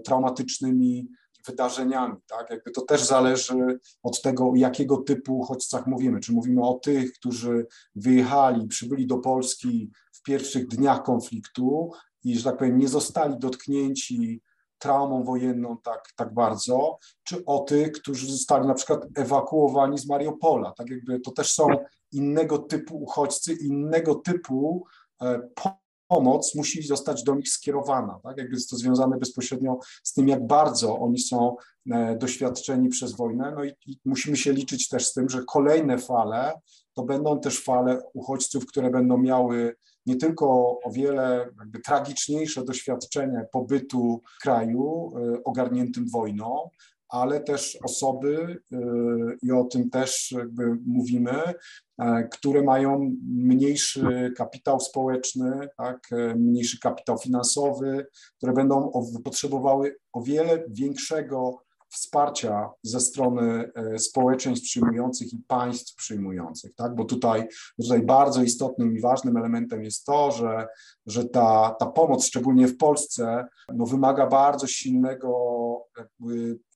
traumatycznymi 0.05 1.07
wydarzeniami, 1.47 2.15
tak? 2.27 2.49
Jakby 2.49 2.71
to 2.71 2.81
też 2.81 3.03
zależy 3.03 3.79
od 4.03 4.21
tego, 4.21 4.51
jakiego 4.55 4.97
typu 4.97 5.39
uchodźcach 5.39 5.87
mówimy. 5.87 6.19
Czy 6.19 6.33
mówimy 6.33 6.61
o 6.61 6.73
tych, 6.73 7.13
którzy 7.13 7.67
wyjechali, 7.95 8.67
przybyli 8.67 9.07
do 9.07 9.17
Polski 9.17 9.91
w 10.11 10.21
pierwszych 10.21 10.67
dniach 10.67 11.03
konfliktu 11.03 11.91
i, 12.23 12.37
że 12.37 12.43
tak 12.43 12.57
powiem, 12.57 12.77
nie 12.77 12.87
zostali 12.87 13.39
dotknięci 13.39 14.41
traumą 14.79 15.23
wojenną 15.23 15.77
tak, 15.77 16.11
tak 16.15 16.33
bardzo, 16.33 16.97
czy 17.23 17.45
o 17.45 17.59
tych, 17.59 17.91
którzy 17.91 18.31
zostali 18.31 18.67
na 18.67 18.73
przykład 18.73 19.05
ewakuowani 19.15 19.97
z 19.97 20.07
Mariupola. 20.07 20.71
Tak 20.71 20.89
jakby 20.89 21.19
to 21.19 21.31
też 21.31 21.51
są 21.51 21.67
innego 22.11 22.57
typu 22.57 22.97
uchodźcy, 23.03 23.53
innego 23.53 24.15
typu 24.15 24.85
e, 25.21 25.49
pomoc 26.07 26.55
musi 26.55 26.83
zostać 26.83 27.23
do 27.23 27.35
nich 27.35 27.49
skierowana. 27.49 28.19
Tak? 28.23 28.37
Jakby 28.37 28.53
jest 28.53 28.69
to 28.69 28.75
związane 28.75 29.17
bezpośrednio 29.17 29.79
z 30.03 30.13
tym, 30.13 30.27
jak 30.27 30.47
bardzo 30.47 30.99
oni 30.99 31.19
są 31.19 31.55
e, 31.91 32.17
doświadczeni 32.17 32.89
przez 32.89 33.15
wojnę. 33.15 33.53
No 33.55 33.63
i, 33.63 33.71
i 33.85 33.99
musimy 34.05 34.37
się 34.37 34.53
liczyć 34.53 34.89
też 34.89 35.07
z 35.07 35.13
tym, 35.13 35.29
że 35.29 35.43
kolejne 35.47 35.97
fale 35.97 36.53
to 36.93 37.03
będą 37.03 37.39
też 37.39 37.63
fale 37.63 38.01
uchodźców, 38.13 38.65
które 38.65 38.89
będą 38.89 39.17
miały 39.17 39.75
nie 40.05 40.15
tylko 40.15 40.47
o 40.83 40.91
wiele 40.91 41.49
jakby 41.59 41.79
tragiczniejsze 41.79 42.65
doświadczenie 42.65 43.45
pobytu 43.51 44.21
w 44.37 44.41
kraju 44.41 45.13
e, 45.15 45.43
ogarniętym 45.43 46.09
wojną, 46.09 46.69
ale 47.09 47.39
też 47.39 47.77
osoby, 47.83 48.61
y, 48.71 48.77
i 49.41 49.51
o 49.51 49.63
tym 49.63 49.89
też 49.89 50.35
mówimy, 50.85 51.53
e, 51.99 52.27
które 52.31 52.61
mają 52.61 53.15
mniejszy 53.27 54.33
kapitał 54.37 54.79
społeczny, 54.79 55.69
tak, 55.77 56.07
e, 56.11 56.35
mniejszy 56.35 56.79
kapitał 56.79 57.17
finansowy, 57.17 58.07
które 58.37 58.53
będą 58.53 58.91
potrzebowały 59.23 59.95
o 60.13 60.21
wiele 60.21 60.63
większego 60.69 61.67
wsparcia 61.89 62.69
ze 62.83 62.99
strony 62.99 63.71
e, 63.75 63.99
społeczeństw 63.99 64.65
przyjmujących 64.65 65.33
i 65.33 65.37
państw 65.47 65.95
przyjmujących, 65.95 66.75
tak? 66.75 66.95
bo 66.95 67.05
tutaj, 67.05 67.47
tutaj 67.81 68.01
bardzo 68.01 68.43
istotnym 68.43 68.97
i 68.97 69.01
ważnym 69.01 69.37
elementem 69.37 69.83
jest 69.83 70.05
to, 70.05 70.31
że, 70.31 70.67
że 71.05 71.25
ta, 71.25 71.75
ta 71.79 71.85
pomoc, 71.85 72.25
szczególnie 72.25 72.67
w 72.67 72.77
Polsce, 72.77 73.45
no, 73.73 73.85
wymaga 73.85 74.27
bardzo 74.27 74.67
silnego 74.67 75.29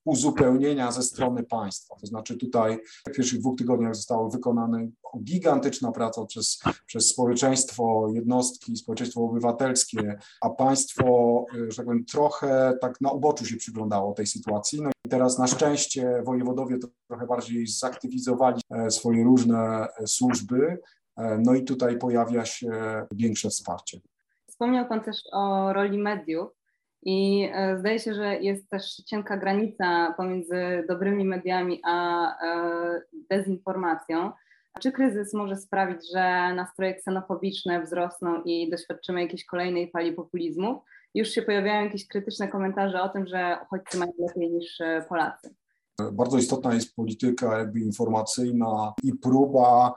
uzupełnienia 0.05 0.91
ze 0.91 1.03
strony 1.03 1.43
państwa. 1.43 1.95
To 1.95 2.07
znaczy 2.07 2.37
tutaj 2.37 2.79
w 3.07 3.11
pierwszych 3.15 3.39
dwóch 3.39 3.57
tygodniach 3.57 3.95
została 3.95 4.29
wykonana 4.29 4.79
gigantyczna 5.23 5.91
praca 5.91 6.25
przez, 6.25 6.59
przez 6.85 7.09
społeczeństwo, 7.09 8.07
jednostki, 8.13 8.77
społeczeństwo 8.77 9.21
obywatelskie, 9.21 10.19
a 10.41 10.49
państwo, 10.49 11.45
że 11.67 11.75
tak 11.75 11.85
powiem, 11.85 12.05
trochę 12.05 12.77
tak 12.81 13.01
na 13.01 13.11
uboczu 13.11 13.45
się 13.45 13.57
przyglądało 13.57 14.13
tej 14.13 14.27
sytuacji. 14.27 14.81
No 14.81 14.89
i 15.05 15.09
teraz 15.09 15.39
na 15.39 15.47
szczęście 15.47 16.21
wojewodowie 16.25 16.77
trochę 17.07 17.27
bardziej 17.27 17.67
zaktywizowali 17.67 18.61
e, 18.69 18.91
swoje 18.91 19.23
różne 19.23 19.87
e, 19.97 20.07
służby, 20.07 20.79
e, 21.17 21.37
no 21.37 21.53
i 21.53 21.63
tutaj 21.63 21.97
pojawia 21.97 22.45
się 22.45 22.69
większe 23.11 23.49
wsparcie. 23.49 23.99
Wspomniał 24.49 24.87
Pan 24.87 25.01
też 25.01 25.17
o 25.31 25.73
roli 25.73 25.97
mediów. 25.97 26.60
I 27.03 27.49
e, 27.53 27.77
zdaje 27.79 27.99
się, 27.99 28.13
że 28.13 28.35
jest 28.35 28.69
też 28.69 28.95
cienka 28.95 29.37
granica 29.37 30.13
pomiędzy 30.17 30.85
dobrymi 30.87 31.25
mediami 31.25 31.79
a 31.83 32.25
e, 32.27 33.01
dezinformacją. 33.29 34.31
Czy 34.81 34.91
kryzys 34.91 35.33
może 35.33 35.57
sprawić, 35.57 36.11
że 36.13 36.53
nastroje 36.53 36.95
ksenofobiczne 36.95 37.81
wzrosną 37.81 38.41
i 38.45 38.69
doświadczymy 38.69 39.21
jakiejś 39.21 39.45
kolejnej 39.45 39.91
fali 39.91 40.13
populizmu? 40.13 40.83
Już 41.13 41.29
się 41.29 41.41
pojawiają 41.41 41.83
jakieś 41.83 42.07
krytyczne 42.07 42.47
komentarze 42.47 43.01
o 43.01 43.09
tym, 43.09 43.27
że 43.27 43.57
uchodźcy 43.63 43.97
mają 43.97 44.11
lepiej 44.19 44.51
niż 44.51 44.81
e, 44.81 45.05
Polacy. 45.09 45.55
Bardzo 46.11 46.37
istotna 46.37 46.73
jest 46.73 46.95
polityka 46.95 47.57
jakby 47.57 47.79
informacyjna 47.79 48.93
i 49.03 49.13
próba 49.13 49.93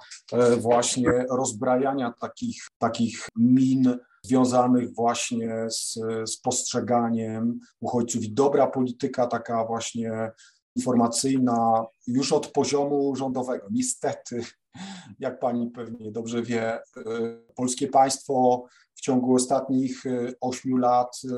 właśnie 0.59 1.11
rozbrajania 1.31 2.13
takich, 2.21 2.63
takich 2.79 3.29
min 3.37 3.99
związanych 4.25 4.95
właśnie 4.95 5.67
z, 5.71 5.99
z 6.31 6.37
postrzeganiem 6.37 7.61
uchodźców 7.81 8.25
i 8.25 8.33
dobra 8.33 8.67
polityka 8.67 9.27
taka 9.27 9.65
właśnie 9.65 10.33
informacyjna 10.77 11.87
już 12.07 12.33
od 12.33 12.47
poziomu 12.47 13.17
rządowego. 13.17 13.67
Niestety, 13.71 14.45
jak 15.19 15.39
pani 15.39 15.71
pewnie 15.71 16.13
dobrze 16.13 16.43
wie, 16.43 16.79
y, 16.79 16.83
polskie 17.55 17.89
państwo 17.89 18.65
w 18.95 19.01
ciągu 19.01 19.35
ostatnich 19.35 20.07
y, 20.07 20.35
ośmiu 20.41 20.77
lat 20.77 21.21
y, 21.25 21.29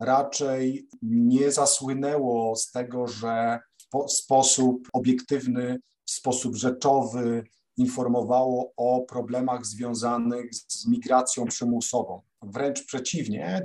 raczej 0.00 0.88
nie 1.02 1.52
zasłynęło 1.52 2.56
z 2.56 2.70
tego, 2.70 3.06
że 3.06 3.60
w 3.94 4.10
sposób 4.12 4.88
obiektywny, 4.92 5.80
w 6.06 6.10
sposób 6.10 6.56
rzeczowy 6.56 7.44
informowało 7.76 8.72
o 8.76 9.00
problemach 9.00 9.66
związanych 9.66 10.54
z 10.54 10.86
migracją 10.86 11.44
przymusową. 11.46 12.22
Wręcz 12.42 12.86
przeciwnie, 12.86 13.62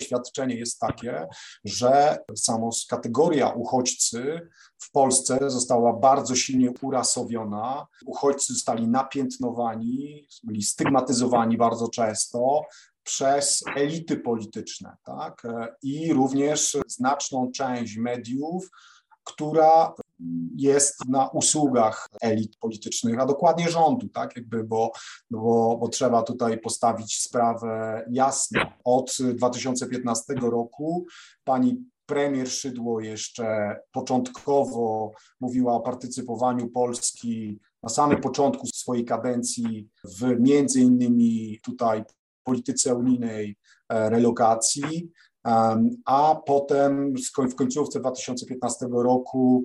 doświadczenie 0.00 0.54
jest 0.54 0.78
takie, 0.78 1.26
że 1.64 2.18
samo 2.36 2.70
kategoria 2.90 3.48
uchodźcy 3.48 4.40
w 4.78 4.90
Polsce 4.90 5.50
została 5.50 5.92
bardzo 5.92 6.36
silnie 6.36 6.70
urasowiona. 6.82 7.86
Uchodźcy 8.06 8.52
zostali 8.52 8.88
napiętnowani, 8.88 10.28
byli 10.44 10.62
stygmatyzowani 10.62 11.56
bardzo 11.56 11.88
często. 11.88 12.62
przez 13.08 13.64
elity 13.76 14.16
polityczne, 14.16 14.96
tak? 15.04 15.42
I 15.82 16.12
również 16.12 16.76
znaczną 16.86 17.50
część 17.54 17.96
mediów, 17.96 18.70
która 19.24 19.94
jest 20.56 21.08
na 21.08 21.28
usługach 21.28 22.08
elit 22.22 22.56
politycznych, 22.56 23.20
a 23.20 23.26
dokładnie 23.26 23.70
rządu, 23.70 24.08
tak, 24.08 24.36
jakby, 24.36 24.64
bo, 24.64 24.92
bo, 25.30 25.76
bo 25.80 25.88
trzeba 25.88 26.22
tutaj 26.22 26.60
postawić 26.60 27.20
sprawę 27.20 28.04
jasno. 28.10 28.60
Od 28.84 29.16
2015 29.34 30.34
roku 30.34 31.06
pani 31.44 31.84
premier 32.06 32.50
Szydło 32.50 33.00
jeszcze 33.00 33.76
początkowo 33.92 35.12
mówiła 35.40 35.74
o 35.74 35.80
partycypowaniu 35.80 36.68
Polski 36.68 37.60
na 37.82 37.88
samym 37.88 38.20
początku 38.20 38.66
swojej 38.66 39.04
kadencji 39.04 39.88
w 40.04 40.40
między 40.40 40.80
innymi 40.80 41.58
tutaj 41.62 42.04
polityce 42.44 42.94
unijnej 42.94 43.56
e, 43.88 44.10
relokacji, 44.10 45.10
a 46.04 46.36
potem 46.46 47.14
w 47.50 47.54
końcówce 47.54 48.00
2015 48.00 48.86
roku 48.92 49.64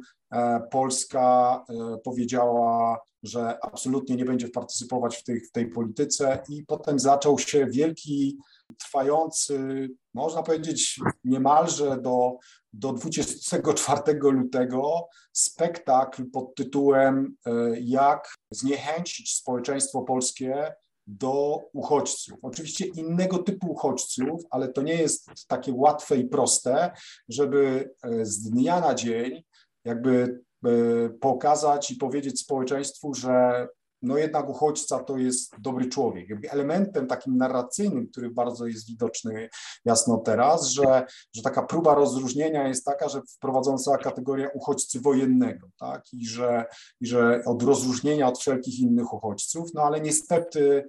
Polska 0.72 1.66
e, 1.70 1.98
powiedziała, 2.04 3.00
że 3.24 3.58
absolutnie 3.62 4.16
nie 4.16 4.26
będzie 4.26 4.50
partycypować 4.50 5.18
w 5.18 5.24
tej, 5.24 5.42
w 5.42 5.52
tej 5.52 5.70
polityce 5.70 6.44
i 6.50 6.64
potem 6.64 7.00
zaczął 7.00 7.40
się 7.40 7.66
wielki, 7.66 8.38
trwający, 8.80 9.88
można 10.14 10.44
powiedzieć 10.44 11.00
niemalże 11.24 11.98
do, 12.02 12.38
do 12.74 12.94
24 12.94 14.20
lutego 14.22 15.08
spektakl 15.34 16.26
pod 16.26 16.56
tytułem 16.56 17.36
jak 17.82 18.34
zniechęcić 18.52 19.36
społeczeństwo 19.36 20.02
polskie 20.02 20.74
do 21.08 21.62
uchodźców. 21.74 22.38
Oczywiście 22.42 22.86
innego 22.86 23.38
typu 23.38 23.72
uchodźców, 23.72 24.42
ale 24.50 24.68
to 24.68 24.82
nie 24.82 24.94
jest 24.94 25.30
takie 25.48 25.74
łatwe 25.74 26.18
i 26.18 26.26
proste, 26.26 26.92
żeby 27.30 27.90
e, 28.04 28.26
z 28.26 28.42
dnia 28.42 28.80
na 28.80 28.94
dzień 28.94 29.44
jakby 29.86 30.44
e, 30.66 30.70
pokazać 31.10 31.92
i 31.92 31.96
powiedzieć 31.96 32.40
społeczeństwu, 32.40 33.14
że 33.14 33.68
no 34.04 34.18
jednak 34.18 34.50
uchodźca 34.50 35.00
to 35.00 35.18
jest 35.18 35.62
dobry 35.62 35.90
człowiek. 35.90 36.30
Jakby 36.30 36.52
elementem 36.52 37.08
takim 37.08 37.38
narracyjnym, 37.38 38.08
który 38.08 38.30
bardzo 38.30 38.68
jest 38.68 38.88
widoczny 38.88 39.50
jasno 39.86 40.18
teraz, 40.18 40.68
że, 40.68 41.06
że 41.36 41.42
taka 41.42 41.64
próba 41.64 41.96
rozróżnienia 41.96 42.68
jest 42.68 42.86
taka, 42.86 43.10
że 43.10 43.22
wprowadzona 43.36 43.78
została 43.78 43.98
kategoria 43.98 44.50
uchodźcy 44.54 45.00
wojennego, 45.02 45.68
tak, 45.80 46.04
i 46.14 46.28
że, 46.28 46.66
i 47.02 47.08
że 47.08 47.42
od 47.46 47.64
rozróżnienia 47.64 48.28
od 48.28 48.40
wszelkich 48.40 48.80
innych 48.80 49.14
uchodźców, 49.14 49.70
no 49.74 49.82
ale 49.82 50.02
niestety 50.02 50.84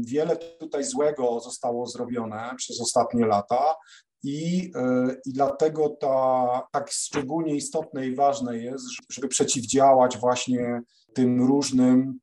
Wiele 0.00 0.36
tutaj 0.36 0.84
złego 0.84 1.40
zostało 1.40 1.86
zrobione 1.86 2.54
przez 2.56 2.80
ostatnie 2.80 3.26
lata 3.26 3.74
i, 4.22 4.72
e, 4.74 5.16
i 5.26 5.32
dlatego 5.32 5.88
ta, 5.88 6.62
tak 6.72 6.90
szczególnie 6.90 7.54
istotne 7.54 8.06
i 8.06 8.14
ważne 8.14 8.58
jest, 8.58 8.84
żeby 9.10 9.28
przeciwdziałać 9.28 10.18
właśnie 10.18 10.80
tym 11.14 11.46
różnym 11.46 12.18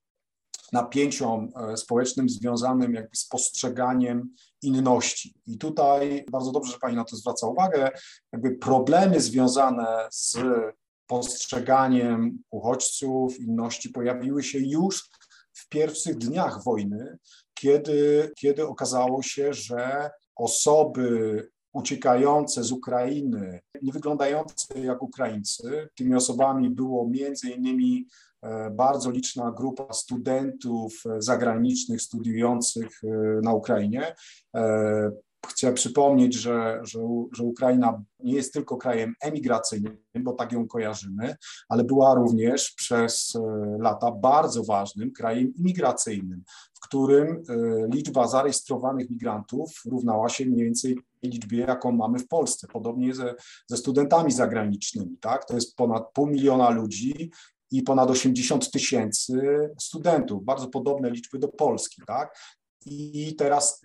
napięciom 0.73 1.49
e, 1.55 1.77
społecznym 1.77 2.29
związanym 2.29 2.93
jakby 2.93 3.17
z 3.17 3.27
postrzeganiem 3.27 4.29
inności. 4.61 5.35
I 5.47 5.57
tutaj 5.57 6.25
bardzo 6.31 6.51
dobrze, 6.51 6.71
że 6.71 6.79
Pani 6.79 6.95
na 6.95 7.03
to 7.03 7.15
zwraca 7.15 7.47
uwagę, 7.47 7.91
jakby 8.33 8.51
problemy 8.51 9.21
związane 9.21 10.07
z 10.11 10.37
postrzeganiem 11.07 12.43
uchodźców, 12.49 13.39
inności 13.39 13.89
pojawiły 13.89 14.43
się 14.43 14.59
już 14.59 15.09
w 15.53 15.69
pierwszych 15.69 16.17
dniach 16.17 16.63
wojny, 16.63 17.17
kiedy, 17.53 18.31
kiedy 18.37 18.67
okazało 18.67 19.21
się, 19.21 19.53
że 19.53 20.09
osoby 20.35 21.47
uciekające 21.75 22.63
z 22.63 22.72
Ukrainy, 22.72 23.60
nie 23.82 23.91
wyglądające 23.91 24.79
jak 24.79 25.03
Ukraińcy. 25.03 25.89
Tymi 25.96 26.15
osobami 26.15 26.70
było 26.70 27.08
między 27.10 27.50
innymi 27.50 28.08
e, 28.41 28.70
bardzo 28.70 29.12
liczna 29.12 29.51
grupa 29.51 29.94
studentów 29.94 31.03
zagranicznych 31.17 32.01
studiujących 32.01 32.89
e, 33.03 33.08
na 33.41 33.53
Ukrainie. 33.53 34.16
E, 34.55 35.11
chcę 35.48 35.74
przypomnieć, 35.74 36.35
że, 36.35 36.79
że, 36.83 37.00
że 37.33 37.44
Ukraina 37.44 38.03
nie 38.20 38.33
jest 38.33 38.53
tylko 38.53 38.77
krajem 38.77 39.14
emigracyjnym, 39.22 39.98
bo 40.16 40.33
tak 40.33 40.51
ją 40.51 40.68
kojarzymy, 40.68 41.35
ale 41.70 41.83
była 41.83 42.14
również 42.14 42.72
przez 42.72 43.33
lata 43.79 44.11
bardzo 44.11 44.64
ważnym 44.64 45.11
krajem 45.11 45.53
imigracyjnym, 45.55 46.44
którym 46.85 47.27
e, 47.27 47.55
liczba 47.93 48.27
zarejestrowanych 48.27 49.09
migrantów 49.09 49.81
równała 49.85 50.29
się 50.29 50.45
mniej 50.45 50.65
więcej 50.65 50.98
liczbie, 51.24 51.59
jaką 51.59 51.91
mamy 51.91 52.19
w 52.19 52.27
Polsce, 52.27 52.67
podobnie 52.67 53.13
ze, 53.13 53.35
ze 53.67 53.77
studentami 53.77 54.31
zagranicznymi. 54.31 55.17
Tak? 55.17 55.45
To 55.45 55.55
jest 55.55 55.75
ponad 55.75 56.03
pół 56.13 56.27
miliona 56.27 56.69
ludzi 56.69 57.31
i 57.71 57.83
ponad 57.83 58.09
80 58.09 58.71
tysięcy 58.71 59.69
studentów, 59.79 60.43
bardzo 60.43 60.67
podobne 60.67 61.09
liczby 61.09 61.39
do 61.39 61.48
Polski. 61.48 62.01
Tak? 62.07 62.37
I 62.85 63.35
teraz 63.35 63.81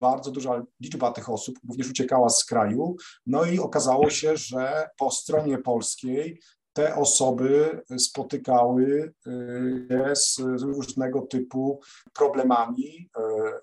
bardzo 0.00 0.30
duża 0.30 0.62
liczba 0.80 1.12
tych 1.12 1.30
osób 1.30 1.58
również 1.68 1.90
uciekała 1.90 2.28
z 2.28 2.44
kraju. 2.44 2.96
No 3.26 3.44
i 3.44 3.58
okazało 3.58 4.10
się, 4.10 4.36
że 4.36 4.88
po 4.98 5.10
stronie 5.10 5.58
polskiej 5.58 6.40
te 6.74 6.94
osoby 6.96 7.82
spotykały 7.98 9.14
y, 9.26 9.86
się 9.90 10.16
z 10.16 10.62
różnego 10.62 11.20
typu 11.20 11.80
problemami 12.14 13.08
y, 13.18 13.20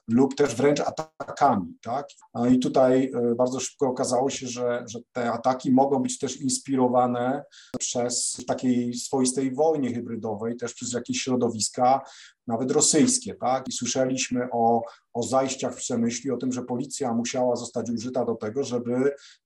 lub 0.07 0.35
też 0.35 0.55
wręcz 0.55 0.79
atakami. 0.79 1.77
Tak? 1.81 2.07
I 2.51 2.59
tutaj 2.59 3.11
y, 3.31 3.35
bardzo 3.35 3.59
szybko 3.59 3.87
okazało 3.87 4.29
się, 4.29 4.47
że, 4.47 4.83
że 4.87 4.99
te 5.11 5.31
ataki 5.31 5.71
mogą 5.71 5.99
być 5.99 6.19
też 6.19 6.41
inspirowane 6.41 7.43
przez 7.79 8.43
takiej 8.47 8.93
swoistej 8.93 9.55
wojnie 9.55 9.93
hybrydowej, 9.93 10.57
też 10.57 10.73
przez 10.73 10.93
jakieś 10.93 11.21
środowiska 11.21 12.01
nawet 12.51 12.71
rosyjskie, 12.71 13.35
tak? 13.35 13.67
I 13.67 13.71
słyszeliśmy 13.71 14.47
o, 14.51 14.81
o 15.13 15.23
zajściach 15.23 15.73
w 15.73 15.77
Przemyśli, 15.77 16.31
o 16.31 16.37
tym, 16.37 16.51
że 16.51 16.61
policja 16.61 17.13
musiała 17.13 17.55
zostać 17.55 17.89
użyta 17.89 18.25
do 18.25 18.35
tego, 18.35 18.63
żeby 18.63 18.93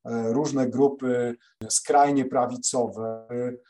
e, 0.05 0.33
różne 0.33 0.69
grupy 0.69 1.35
skrajnie 1.69 2.25
prawicowe, 2.25 3.27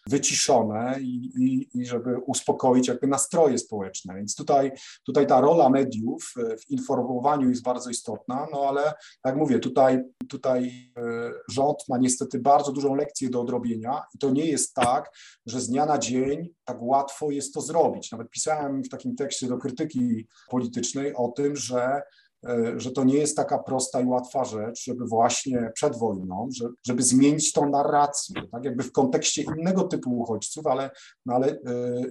wyciszone 0.07 0.99
i, 1.01 1.31
i, 1.39 1.69
i 1.79 1.85
żeby 1.85 2.17
uspokoić 2.17 2.87
jakby 2.87 3.07
nastroje 3.07 3.57
społeczne. 3.57 4.15
Więc 4.15 4.35
tutaj, 4.35 4.71
tutaj 5.05 5.27
ta 5.27 5.41
rola 5.41 5.69
mediów 5.69 6.33
w 6.35 6.71
informowaniu 6.71 7.49
jest 7.49 7.63
bardzo 7.63 7.89
istotna, 7.89 8.47
no 8.51 8.65
ale 8.69 8.93
tak 9.21 9.35
mówię, 9.35 9.59
tutaj, 9.59 10.03
tutaj 10.29 10.91
e, 10.97 11.31
rząd 11.49 11.77
ma 11.89 11.97
niestety 11.97 12.39
bardzo 12.39 12.71
dużą 12.71 12.95
lekcję 12.95 13.29
do 13.29 13.41
odrobienia 13.41 14.03
i 14.15 14.17
to 14.17 14.29
nie 14.29 14.45
jest 14.45 14.73
tak, 14.73 15.11
że 15.45 15.61
z 15.61 15.67
dnia 15.67 15.85
na 15.85 15.97
dzień 15.97 16.49
tak 16.65 16.77
łatwo 16.81 17.31
jest 17.31 17.53
to 17.53 17.61
zrobić. 17.61 18.11
Nawet 18.11 18.29
pisałem 18.29 18.83
w 18.83 18.89
takim 18.89 19.15
tekście 19.15 19.24
do 19.47 19.57
krytyki 19.57 20.27
politycznej 20.49 21.15
o 21.15 21.27
tym, 21.27 21.55
że 21.55 22.01
e, 22.47 22.79
że 22.79 22.91
to 22.91 23.03
nie 23.03 23.17
jest 23.17 23.37
taka 23.37 23.59
prosta 23.59 24.01
i 24.01 24.05
łatwa 24.05 24.45
rzecz, 24.45 24.83
żeby 24.83 25.05
właśnie 25.05 25.71
przed 25.73 25.97
wojną, 25.97 26.49
żeby 26.87 27.03
zmienić 27.03 27.53
tą 27.53 27.69
narrację, 27.69 28.35
tak? 28.51 28.65
Jakby 28.65 28.83
w 28.83 28.91
kontekście 28.91 29.43
innego 29.57 29.83
typu 29.83 30.19
uchodźców, 30.19 30.67
ale, 30.67 30.89
no 31.25 31.35
ale 31.35 31.47
e, 31.47 31.57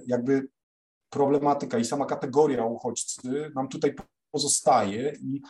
jakby 0.07 0.47
problematyka 1.09 1.77
i 1.77 1.85
sama 1.85 2.05
kategoria 2.05 2.65
uchodźcy 2.65 3.51
nam 3.55 3.67
tutaj 3.67 3.95
pozostaje 4.35 5.13
i, 5.21 5.41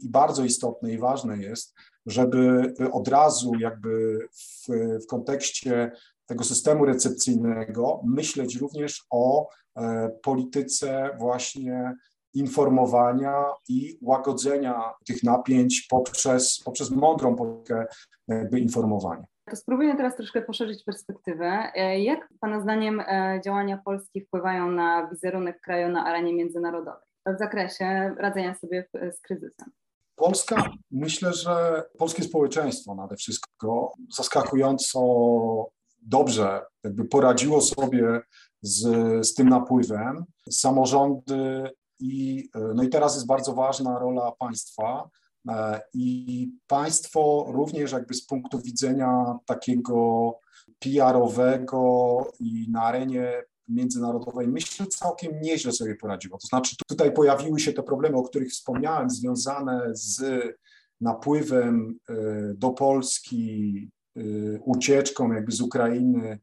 i 0.00 0.08
bardzo 0.08 0.44
istotne 0.44 0.92
i 0.92 0.98
ważne 0.98 1.38
jest, 1.38 1.74
żeby 2.06 2.74
od 2.92 3.08
razu 3.08 3.52
jakby 3.58 4.18
w, 4.32 4.68
w 5.04 5.06
kontekście 5.06 5.92
tego 6.30 6.44
systemu 6.44 6.84
recepcyjnego 6.84 8.00
myśleć 8.04 8.56
również 8.56 9.06
o 9.10 9.48
e, 9.76 10.10
polityce 10.22 11.10
właśnie 11.18 11.94
informowania 12.34 13.44
i 13.68 13.98
łagodzenia 14.02 14.92
tych 15.06 15.22
napięć 15.22 15.86
poprzez, 15.90 16.62
poprzez 16.64 16.90
mądrą 16.90 17.36
politykę 17.36 17.86
jakby 18.28 18.60
informowania. 18.60 19.24
To 19.50 19.56
spróbuję 19.56 19.96
teraz 19.96 20.16
troszkę 20.16 20.42
poszerzyć 20.42 20.84
perspektywę. 20.84 21.72
E, 21.74 22.02
jak 22.02 22.28
Pana 22.40 22.60
zdaniem 22.60 23.00
e, 23.00 23.40
działania 23.44 23.80
Polski 23.84 24.20
wpływają 24.20 24.70
na 24.70 25.08
wizerunek 25.10 25.60
kraju 25.60 25.88
na 25.88 26.04
arenie 26.04 26.34
międzynarodowej 26.34 27.10
w 27.26 27.38
zakresie 27.38 28.14
radzenia 28.18 28.54
sobie 28.54 28.88
z 28.94 29.20
kryzysem? 29.20 29.70
Polska, 30.16 30.70
myślę, 30.90 31.32
że 31.32 31.82
polskie 31.98 32.22
społeczeństwo 32.22 32.94
nade 32.94 33.16
wszystko 33.16 33.92
zaskakująco 34.16 35.00
dobrze 36.02 36.62
jakby 36.84 37.04
poradziło 37.04 37.60
sobie 37.60 38.20
z, 38.62 38.80
z 39.26 39.34
tym 39.34 39.48
napływem. 39.48 40.24
Samorządy 40.50 41.70
i, 41.98 42.48
no 42.74 42.82
i 42.82 42.88
teraz 42.88 43.14
jest 43.14 43.26
bardzo 43.26 43.52
ważna 43.52 43.98
rola 43.98 44.32
państwa. 44.32 45.10
E, 45.48 45.80
I 45.94 46.48
państwo 46.66 47.46
również 47.48 47.92
jakby 47.92 48.14
z 48.14 48.26
punktu 48.26 48.58
widzenia 48.58 49.38
takiego 49.46 50.34
PR-owego 50.78 52.26
i 52.40 52.66
na 52.70 52.82
arenie 52.82 53.42
międzynarodowej, 53.68 54.48
myślę, 54.48 54.86
całkiem 54.86 55.40
nieźle 55.40 55.72
sobie 55.72 55.94
poradziła. 55.96 56.38
To 56.38 56.46
znaczy, 56.46 56.76
tutaj 56.88 57.12
pojawiły 57.12 57.60
się 57.60 57.72
te 57.72 57.82
problemy, 57.82 58.16
o 58.16 58.22
których 58.22 58.50
wspomniałem, 58.50 59.10
związane 59.10 59.88
z 59.92 60.22
napływem 61.00 61.98
do 62.54 62.70
Polski, 62.70 63.90
ucieczką 64.64 65.32
jakby 65.32 65.52
z 65.52 65.60
Ukrainy 65.60 66.38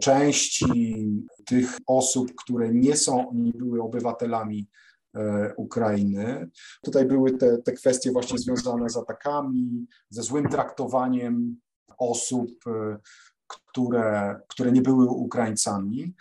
części 0.00 1.06
tych 1.46 1.76
osób, 1.86 2.32
które 2.34 2.74
nie 2.74 2.96
są, 2.96 3.32
nie 3.34 3.52
były 3.52 3.82
obywatelami 3.82 4.68
E, 5.16 5.54
Ukrainy. 5.56 6.48
Tutaj 6.82 7.04
były 7.04 7.32
te, 7.32 7.58
te 7.58 7.72
kwestie 7.72 8.12
właśnie 8.12 8.38
związane 8.38 8.90
z 8.90 8.96
atakami, 8.96 9.86
ze 10.10 10.22
złym 10.22 10.48
traktowaniem 10.48 11.56
osób, 11.98 12.50
które, 13.46 14.40
które 14.48 14.72
nie 14.72 14.82
były 14.82 15.06
Ukraińcami. 15.06 16.14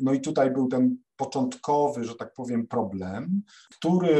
No 0.00 0.12
i 0.12 0.20
tutaj 0.20 0.50
był 0.50 0.68
ten 0.68 0.96
początkowy, 1.24 2.04
że 2.04 2.14
tak 2.14 2.34
powiem, 2.34 2.66
problem, 2.66 3.42
który 3.70 4.16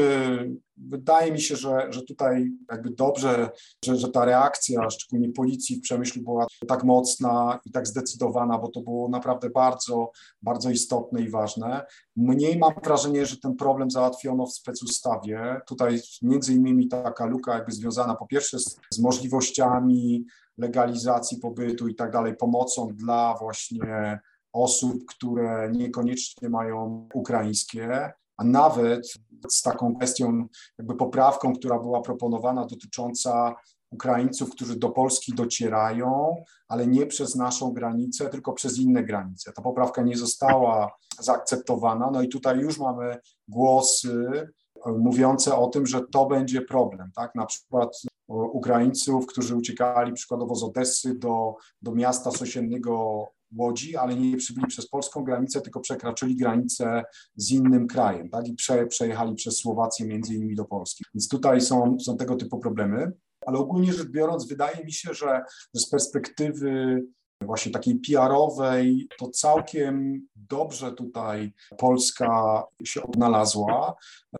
wydaje 0.77 1.31
mi 1.31 1.41
się, 1.41 1.55
że, 1.55 1.87
że 1.89 2.01
tutaj 2.01 2.51
jakby 2.71 2.89
dobrze, 2.89 3.49
że, 3.85 3.95
że 3.95 4.09
ta 4.09 4.25
reakcja, 4.25 4.89
szczególnie 4.89 5.33
policji 5.33 5.75
w 5.75 5.81
Przemyślu 5.81 6.23
była 6.23 6.47
tak 6.67 6.83
mocna 6.83 7.59
i 7.65 7.71
tak 7.71 7.87
zdecydowana, 7.87 8.57
bo 8.57 8.67
to 8.67 8.81
było 8.81 9.09
naprawdę 9.09 9.49
bardzo, 9.49 10.11
bardzo 10.41 10.69
istotne 10.69 11.21
i 11.21 11.29
ważne. 11.29 11.85
Mniej 12.15 12.57
mam 12.57 12.73
wrażenie, 12.83 13.25
że 13.25 13.37
ten 13.37 13.55
problem 13.55 13.91
załatwiono 13.91 14.45
w 14.45 14.53
specustawie. 14.53 15.61
Tutaj 15.67 15.99
między 16.21 16.53
innymi 16.53 16.87
taka 16.87 17.25
luka 17.25 17.53
jakby 17.53 17.71
związana 17.71 18.15
po 18.15 18.27
pierwsze 18.27 18.59
z, 18.59 18.77
z 18.89 18.99
możliwościami 18.99 20.25
legalizacji 20.57 21.37
pobytu 21.37 21.87
i 21.87 21.95
tak 21.95 22.11
dalej, 22.11 22.35
pomocą 22.35 22.87
dla 22.87 23.37
właśnie 23.39 24.19
osób, 24.53 25.05
które 25.05 25.71
niekoniecznie 25.71 26.49
mają 26.49 27.07
ukraińskie, 27.13 28.11
a 28.37 28.43
nawet 28.43 29.13
z 29.49 29.61
taką 29.61 29.95
kwestią, 29.95 30.47
jakby 30.77 30.95
poprawką, 30.95 31.53
która 31.53 31.79
była 31.79 32.01
proponowana 32.01 32.65
dotycząca 32.65 33.55
Ukraińców, 33.91 34.49
którzy 34.49 34.79
do 34.79 34.89
Polski 34.89 35.33
docierają, 35.33 36.35
ale 36.67 36.87
nie 36.87 37.05
przez 37.05 37.35
naszą 37.35 37.71
granicę, 37.71 38.29
tylko 38.29 38.53
przez 38.53 38.77
inne 38.77 39.03
granice. 39.03 39.51
Ta 39.53 39.61
poprawka 39.61 40.01
nie 40.01 40.17
została 40.17 40.91
zaakceptowana, 41.19 42.11
no 42.11 42.21
i 42.21 42.29
tutaj 42.29 42.59
już 42.59 42.79
mamy 42.79 43.17
głosy 43.47 44.47
mówiące 44.85 45.55
o 45.55 45.67
tym, 45.67 45.85
że 45.85 46.01
to 46.11 46.25
będzie 46.25 46.61
problem, 46.61 47.11
tak? 47.15 47.35
Na 47.35 47.45
przykład 47.45 48.01
Ukraińców, 48.27 49.25
którzy 49.25 49.55
uciekali 49.55 50.13
przykładowo 50.13 50.55
z 50.55 50.63
Odessy 50.63 51.19
do, 51.19 51.55
do 51.81 51.91
miasta 51.91 52.31
sąsiedniego 52.31 53.27
Łodzi, 53.57 53.95
ale 53.95 54.15
nie 54.15 54.37
przybyli 54.37 54.67
przez 54.67 54.89
polską 54.89 55.23
granicę, 55.23 55.61
tylko 55.61 55.79
przekraczyli 55.79 56.35
granicę 56.35 57.03
z 57.35 57.51
innym 57.51 57.87
krajem, 57.87 58.29
tak? 58.29 58.47
I 58.47 58.53
prze, 58.53 58.87
przejechali 58.87 59.35
przez 59.35 59.57
Słowację 59.57 60.05
między 60.05 60.33
innymi 60.33 60.55
do 60.55 60.65
Polski. 60.65 61.03
Więc 61.13 61.27
tutaj 61.27 61.61
są, 61.61 61.97
są 61.99 62.17
tego 62.17 62.35
typu 62.35 62.59
problemy, 62.59 63.11
ale 63.45 63.57
ogólnie 63.57 63.93
rzecz 63.93 64.07
biorąc, 64.07 64.47
wydaje 64.47 64.85
mi 64.85 64.93
się, 64.93 65.13
że, 65.13 65.41
że 65.75 65.81
z 65.81 65.89
perspektywy 65.89 67.03
właśnie 67.41 67.71
takiej 67.71 67.99
PR-owej, 67.99 69.07
to 69.19 69.29
całkiem 69.29 70.21
dobrze 70.35 70.91
tutaj 70.91 71.53
Polska 71.77 72.63
się 72.83 73.03
odnalazła. 73.03 73.95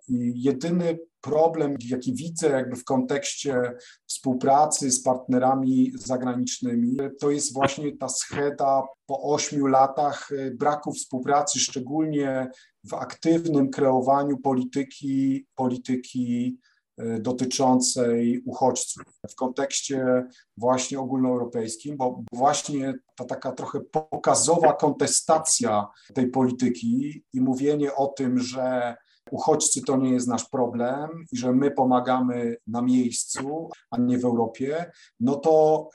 I 0.08 0.44
jedyny 0.44 1.00
problem, 1.24 1.76
jaki 1.90 2.14
widzę 2.14 2.50
jakby 2.50 2.76
w 2.76 2.84
kontekście 2.84 3.74
współpracy 4.06 4.92
z 4.92 5.04
partnerami 5.04 5.92
zagranicznymi, 5.96 6.98
to 7.20 7.32
jest 7.32 7.54
właśnie 7.54 7.98
ta 7.98 8.10
scheda 8.10 8.84
po 9.06 9.22
ośmiu 9.34 9.66
latach 9.66 10.30
braku 10.54 10.92
współpracy, 10.92 11.60
szczególnie 11.60 12.48
w 12.84 12.94
aktywnym 12.94 13.70
kreowaniu 13.70 14.38
polityki, 14.38 15.46
polityki 15.56 16.58
E, 16.98 17.20
dotyczącej 17.20 18.42
uchodźców 18.46 19.04
w 19.30 19.36
kontekście 19.36 20.24
właśnie 20.58 21.00
ogólnoeuropejskim, 21.00 21.98
bo 21.98 22.24
właśnie 22.34 22.94
ta 23.16 23.26
taka 23.26 23.52
trochę 23.52 23.80
pokazowa 24.12 24.74
kontestacja 24.74 25.88
tej 26.14 26.28
polityki 26.28 27.24
i 27.34 27.42
mówienie 27.42 27.96
o 27.96 28.08
tym, 28.08 28.40
że 28.40 28.96
uchodźcy 29.34 29.82
to 29.82 29.98
nie 29.98 30.12
jest 30.12 30.28
nasz 30.28 30.50
problem 30.50 31.10
i 31.32 31.38
że 31.38 31.54
my 31.54 31.72
pomagamy 31.72 32.56
na 32.68 32.82
miejscu, 32.82 33.70
a 33.92 33.98
nie 33.98 34.18
w 34.18 34.26
Europie, 34.26 34.92
no 35.20 35.36
to, 35.36 35.90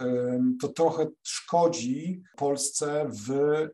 to 0.61 0.69
trochę 0.69 1.07
szkodzi 1.23 2.23
Polsce 2.37 3.09
w, 3.09 3.29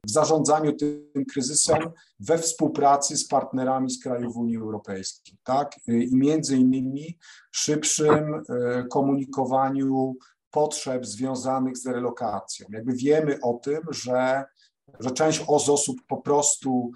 w 0.07 0.11
zarządzaniu 0.11 0.73
tym 0.73 1.25
kryzysem 1.31 1.79
we 2.21 2.39
współpracy 2.39 3.17
z 3.17 3.29
partnerami 3.29 3.91
z 3.91 4.03
krajów 4.03 4.37
Unii 4.37 4.57
Europejskiej, 4.57 5.37
tak? 5.45 5.77
I 5.89 6.17
między 6.17 6.57
innymi 6.57 7.19
szybszym 7.53 8.35
e, 8.35 8.85
komunikowaniu 8.91 10.17
potrzeb 10.51 11.07
związanych 11.07 11.77
z 11.77 11.87
relokacją. 11.87 12.67
Jakby 12.71 12.93
wiemy 12.93 13.39
o 13.43 13.55
tym, 13.55 13.81
że, 13.91 14.45
że 15.01 15.11
część 15.11 15.45
osób 15.49 15.97
po 16.09 16.17
prostu 16.17 16.91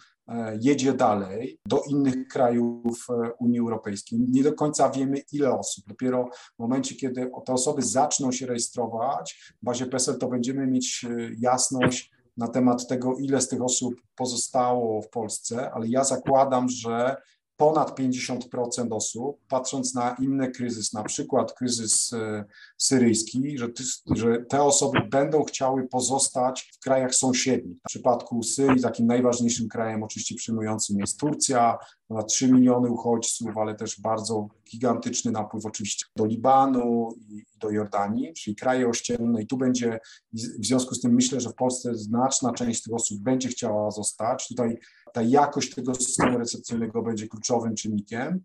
jedzie 0.60 0.92
dalej 0.92 1.60
do 1.66 1.82
innych 1.90 2.28
krajów 2.28 3.06
e, 3.10 3.32
Unii 3.38 3.58
Europejskiej. 3.58 4.18
Nie 4.28 4.42
do 4.42 4.52
końca 4.52 4.90
wiemy, 4.90 5.22
ile 5.32 5.58
osób. 5.58 5.84
Dopiero 5.86 6.28
w 6.56 6.58
momencie, 6.58 6.94
kiedy 6.94 7.30
te 7.46 7.52
osoby 7.52 7.82
zaczną 7.82 8.32
się 8.32 8.46
rejestrować 8.46 9.54
w 9.62 9.64
bazie 9.64 9.86
PESEL, 9.86 10.18
to 10.18 10.28
będziemy 10.28 10.66
mieć 10.66 11.04
e, 11.04 11.30
jasność 11.38 12.12
na 12.36 12.48
temat 12.48 12.88
tego, 12.88 13.16
ile 13.16 13.40
z 13.40 13.48
tych 13.48 13.62
osób 13.62 13.94
pozostało 14.16 15.02
w 15.02 15.10
Polsce, 15.10 15.70
ale 15.70 15.88
ja 15.88 16.04
zakładam, 16.04 16.68
że 16.68 17.16
ponad 17.58 17.98
50% 17.98 18.92
osób, 18.92 19.40
patrząc 19.48 19.94
na 19.94 20.16
inny 20.20 20.50
kryzys, 20.50 20.92
na 20.92 21.04
przykład 21.04 21.52
kryzys 21.52 22.12
e, 22.12 22.44
syryjski, 22.76 23.58
że, 23.58 23.68
ty, 23.68 23.82
że 24.16 24.44
te 24.48 24.62
osoby 24.62 25.00
będą 25.10 25.44
chciały 25.44 25.88
pozostać 25.88 26.70
w 26.74 26.78
krajach 26.78 27.14
sąsiednich. 27.14 27.78
W 27.78 27.88
przypadku 27.88 28.42
Syrii 28.42 28.82
takim 28.82 29.06
najważniejszym 29.06 29.68
krajem 29.68 30.02
oczywiście 30.02 30.34
przyjmującym 30.34 30.98
jest 30.98 31.20
Turcja, 31.20 31.78
ponad 32.08 32.26
3 32.26 32.52
miliony 32.52 32.90
uchodźców, 32.90 33.56
ale 33.56 33.74
też 33.74 34.00
bardzo 34.00 34.48
gigantyczny 34.70 35.32
napływ 35.32 35.66
oczywiście 35.66 36.06
do 36.16 36.24
Libanu 36.24 37.14
i 37.28 37.44
do 37.56 37.70
Jordanii, 37.70 38.32
czyli 38.34 38.56
kraje 38.56 38.88
ościenne 38.88 39.42
i 39.42 39.46
tu 39.46 39.56
będzie, 39.56 40.00
w 40.32 40.66
związku 40.66 40.94
z 40.94 41.00
tym 41.00 41.14
myślę, 41.14 41.40
że 41.40 41.50
w 41.50 41.54
Polsce 41.54 41.94
znaczna 41.94 42.52
część 42.52 42.82
tych 42.82 42.94
osób 42.94 43.18
będzie 43.20 43.48
chciała 43.48 43.90
zostać. 43.90 44.48
Tutaj 44.48 44.78
ta 45.12 45.22
jakość 45.22 45.74
tego 45.74 45.94
systemu 45.94 46.38
recepcyjnego 46.38 47.02
będzie 47.02 47.28
kluczowym 47.28 47.74
czynnikiem. 47.74 48.44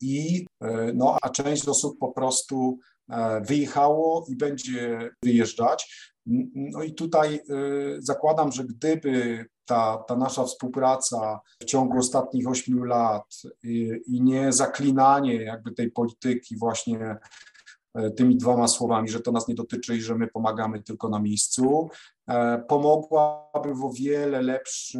I, 0.00 0.46
e, 0.60 0.92
no, 0.94 1.16
a 1.22 1.30
część 1.30 1.68
osób 1.68 1.98
po 1.98 2.12
prostu 2.12 2.78
e, 3.10 3.40
wyjechało 3.40 4.26
i 4.28 4.36
będzie 4.36 5.10
wyjeżdżać. 5.24 6.12
No 6.54 6.82
i 6.82 6.94
tutaj 6.94 7.34
e, 7.34 7.40
zakładam, 7.98 8.52
że 8.52 8.64
gdyby 8.64 9.44
ta, 9.68 10.04
ta 10.08 10.16
nasza 10.16 10.44
współpraca 10.44 11.40
w 11.62 11.64
ciągu 11.64 11.98
ostatnich 11.98 12.48
ośmiu 12.48 12.84
lat 12.84 13.34
i, 13.62 13.90
i 14.06 14.22
nie 14.22 14.52
zaklinanie 14.52 15.42
jakby 15.42 15.72
tej 15.72 15.90
polityki 15.90 16.56
właśnie 16.56 17.16
tymi 18.16 18.36
dwoma 18.36 18.68
słowami, 18.68 19.08
że 19.08 19.20
to 19.20 19.32
nas 19.32 19.48
nie 19.48 19.54
dotyczy 19.54 19.96
i 19.96 20.00
że 20.00 20.14
my 20.14 20.26
pomagamy 20.26 20.82
tylko 20.82 21.08
na 21.08 21.20
miejscu, 21.20 21.90
pomogłaby 22.68 23.74
w 23.74 23.84
o 23.84 23.92
wiele 23.92 24.42
lepszy 24.42 24.98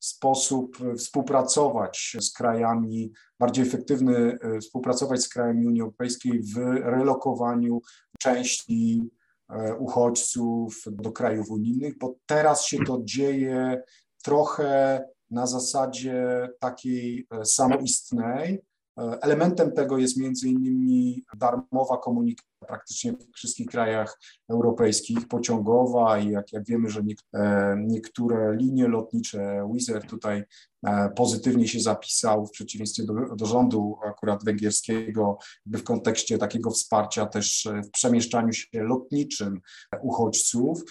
sposób 0.00 0.78
współpracować 0.98 2.16
z 2.20 2.32
krajami, 2.32 3.12
bardziej 3.38 3.66
efektywny 3.66 4.38
e, 4.40 4.58
współpracować 4.58 5.22
z 5.22 5.28
krajami 5.28 5.66
Unii 5.66 5.80
Europejskiej 5.80 6.42
w 6.42 6.56
relokowaniu 6.82 7.80
części 8.18 9.10
e, 9.50 9.74
uchodźców 9.74 10.82
do 10.86 11.12
krajów 11.12 11.50
unijnych, 11.50 11.98
bo 11.98 12.14
teraz 12.26 12.64
się 12.64 12.78
to 12.86 13.00
dzieje 13.04 13.82
trochę 14.22 15.04
na 15.30 15.46
zasadzie 15.46 16.48
takiej 16.60 17.26
e, 17.30 17.44
samoistnej. 17.44 18.62
Elementem 18.96 19.72
tego 19.72 19.98
jest 19.98 20.16
między 20.16 20.48
innymi 20.48 21.24
darmowa 21.36 21.96
komunikacja 21.98 22.50
praktycznie 22.66 23.12
w 23.12 23.34
wszystkich 23.34 23.66
krajach 23.66 24.20
europejskich, 24.48 25.28
pociągowa 25.28 26.18
i 26.18 26.30
jak, 26.30 26.52
jak 26.52 26.66
wiemy, 26.66 26.90
że 26.90 27.02
e, 27.34 27.76
niektóre 27.86 28.56
linie 28.56 28.88
lotnicze, 28.88 29.68
Wizz 29.72 29.90
tutaj 30.08 30.44
e, 30.86 31.10
pozytywnie 31.16 31.68
się 31.68 31.80
zapisał 31.80 32.46
w 32.46 32.50
przeciwieństwie 32.50 33.04
do, 33.04 33.36
do 33.36 33.46
rządu 33.46 33.96
akurat 34.04 34.44
węgierskiego, 34.44 35.38
w 35.66 35.82
kontekście 35.82 36.38
takiego 36.38 36.70
wsparcia 36.70 37.26
też 37.26 37.68
w 37.84 37.90
przemieszczaniu 37.90 38.52
się 38.52 38.82
lotniczym 38.82 39.60
uchodźców, 40.02 40.82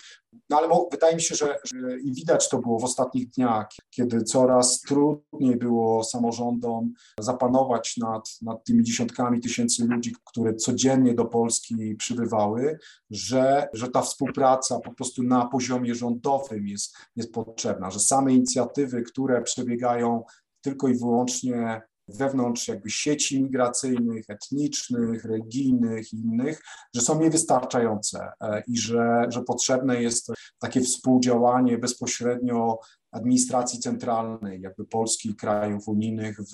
No 0.49 0.57
ale 0.57 0.67
wydaje 0.91 1.15
mi 1.15 1.21
się, 1.21 1.35
że, 1.35 1.57
że, 1.63 1.99
i 1.99 2.13
widać 2.13 2.49
to 2.49 2.57
było 2.59 2.79
w 2.79 2.83
ostatnich 2.83 3.29
dniach, 3.29 3.69
kiedy 3.89 4.23
coraz 4.23 4.81
trudniej 4.81 5.55
było 5.55 6.03
samorządom 6.03 6.93
zapanować 7.19 7.97
nad, 7.97 8.29
nad 8.41 8.63
tymi 8.63 8.83
dziesiątkami 8.83 9.39
tysięcy 9.39 9.85
ludzi, 9.85 10.15
które 10.25 10.55
codziennie 10.55 11.13
do 11.13 11.25
Polski 11.25 11.95
przybywały, 11.95 12.79
że, 13.09 13.67
że 13.73 13.87
ta 13.87 14.01
współpraca 14.01 14.79
po 14.79 14.93
prostu 14.93 15.23
na 15.23 15.45
poziomie 15.45 15.95
rządowym 15.95 16.67
jest, 16.67 16.97
jest 17.15 17.33
potrzebna, 17.33 17.91
że 17.91 17.99
same 17.99 18.33
inicjatywy, 18.33 19.01
które 19.01 19.41
przebiegają 19.41 20.23
tylko 20.61 20.87
i 20.87 20.97
wyłącznie 20.97 21.81
wewnątrz 22.17 22.67
jakby 22.67 22.89
sieci 22.89 23.43
migracyjnych, 23.43 24.26
etnicznych, 24.30 25.26
religijnych 25.26 26.13
i 26.13 26.17
innych, 26.17 26.62
że 26.95 27.02
są 27.02 27.22
niewystarczające 27.22 28.32
e, 28.41 28.63
i 28.67 28.78
że, 28.78 29.26
że 29.30 29.41
potrzebne 29.41 30.02
jest 30.02 30.32
takie 30.60 30.82
współdziałanie 30.82 31.78
bezpośrednio 31.78 32.80
administracji 33.12 33.80
centralnej, 33.80 34.62
jakby 34.62 34.86
Polski 34.86 35.30
i 35.30 35.36
krajów 35.36 35.88
unijnych 35.88 36.38
w, 36.41 36.54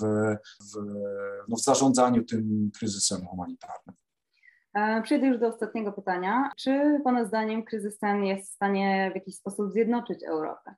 w, 0.74 0.78
no 1.48 1.56
w 1.56 1.62
zarządzaniu 1.62 2.24
tym 2.24 2.72
kryzysem 2.78 3.26
humanitarnym. 3.26 3.96
E, 4.74 5.02
przejdę 5.02 5.28
już 5.28 5.40
do 5.40 5.48
ostatniego 5.48 5.92
pytania. 5.92 6.52
Czy 6.58 7.02
Pana 7.04 7.26
zdaniem 7.26 7.64
kryzys 7.64 7.98
ten 7.98 8.24
jest 8.24 8.52
w 8.52 8.56
stanie 8.56 9.10
w 9.12 9.16
jakiś 9.16 9.36
sposób 9.36 9.72
zjednoczyć 9.72 10.24
Europę? 10.24 10.76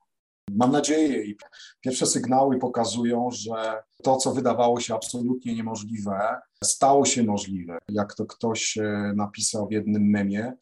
Mam 0.51 0.71
nadzieję 0.71 1.25
i 1.25 1.38
pierwsze 1.81 2.05
sygnały 2.05 2.60
pokazują, 2.60 3.29
że 3.31 3.83
to, 4.03 4.15
co 4.15 4.33
wydawało 4.33 4.79
się 4.79 4.95
absolutnie 4.95 5.55
niemożliwe, 5.55 6.41
stało 6.63 7.05
się 7.05 7.23
możliwe. 7.23 7.77
Jak 7.89 8.13
to 8.13 8.25
ktoś 8.25 8.77
e, 8.77 9.13
napisał 9.15 9.67
w 9.67 9.71
jednym 9.71 10.10
memie, 10.10 10.53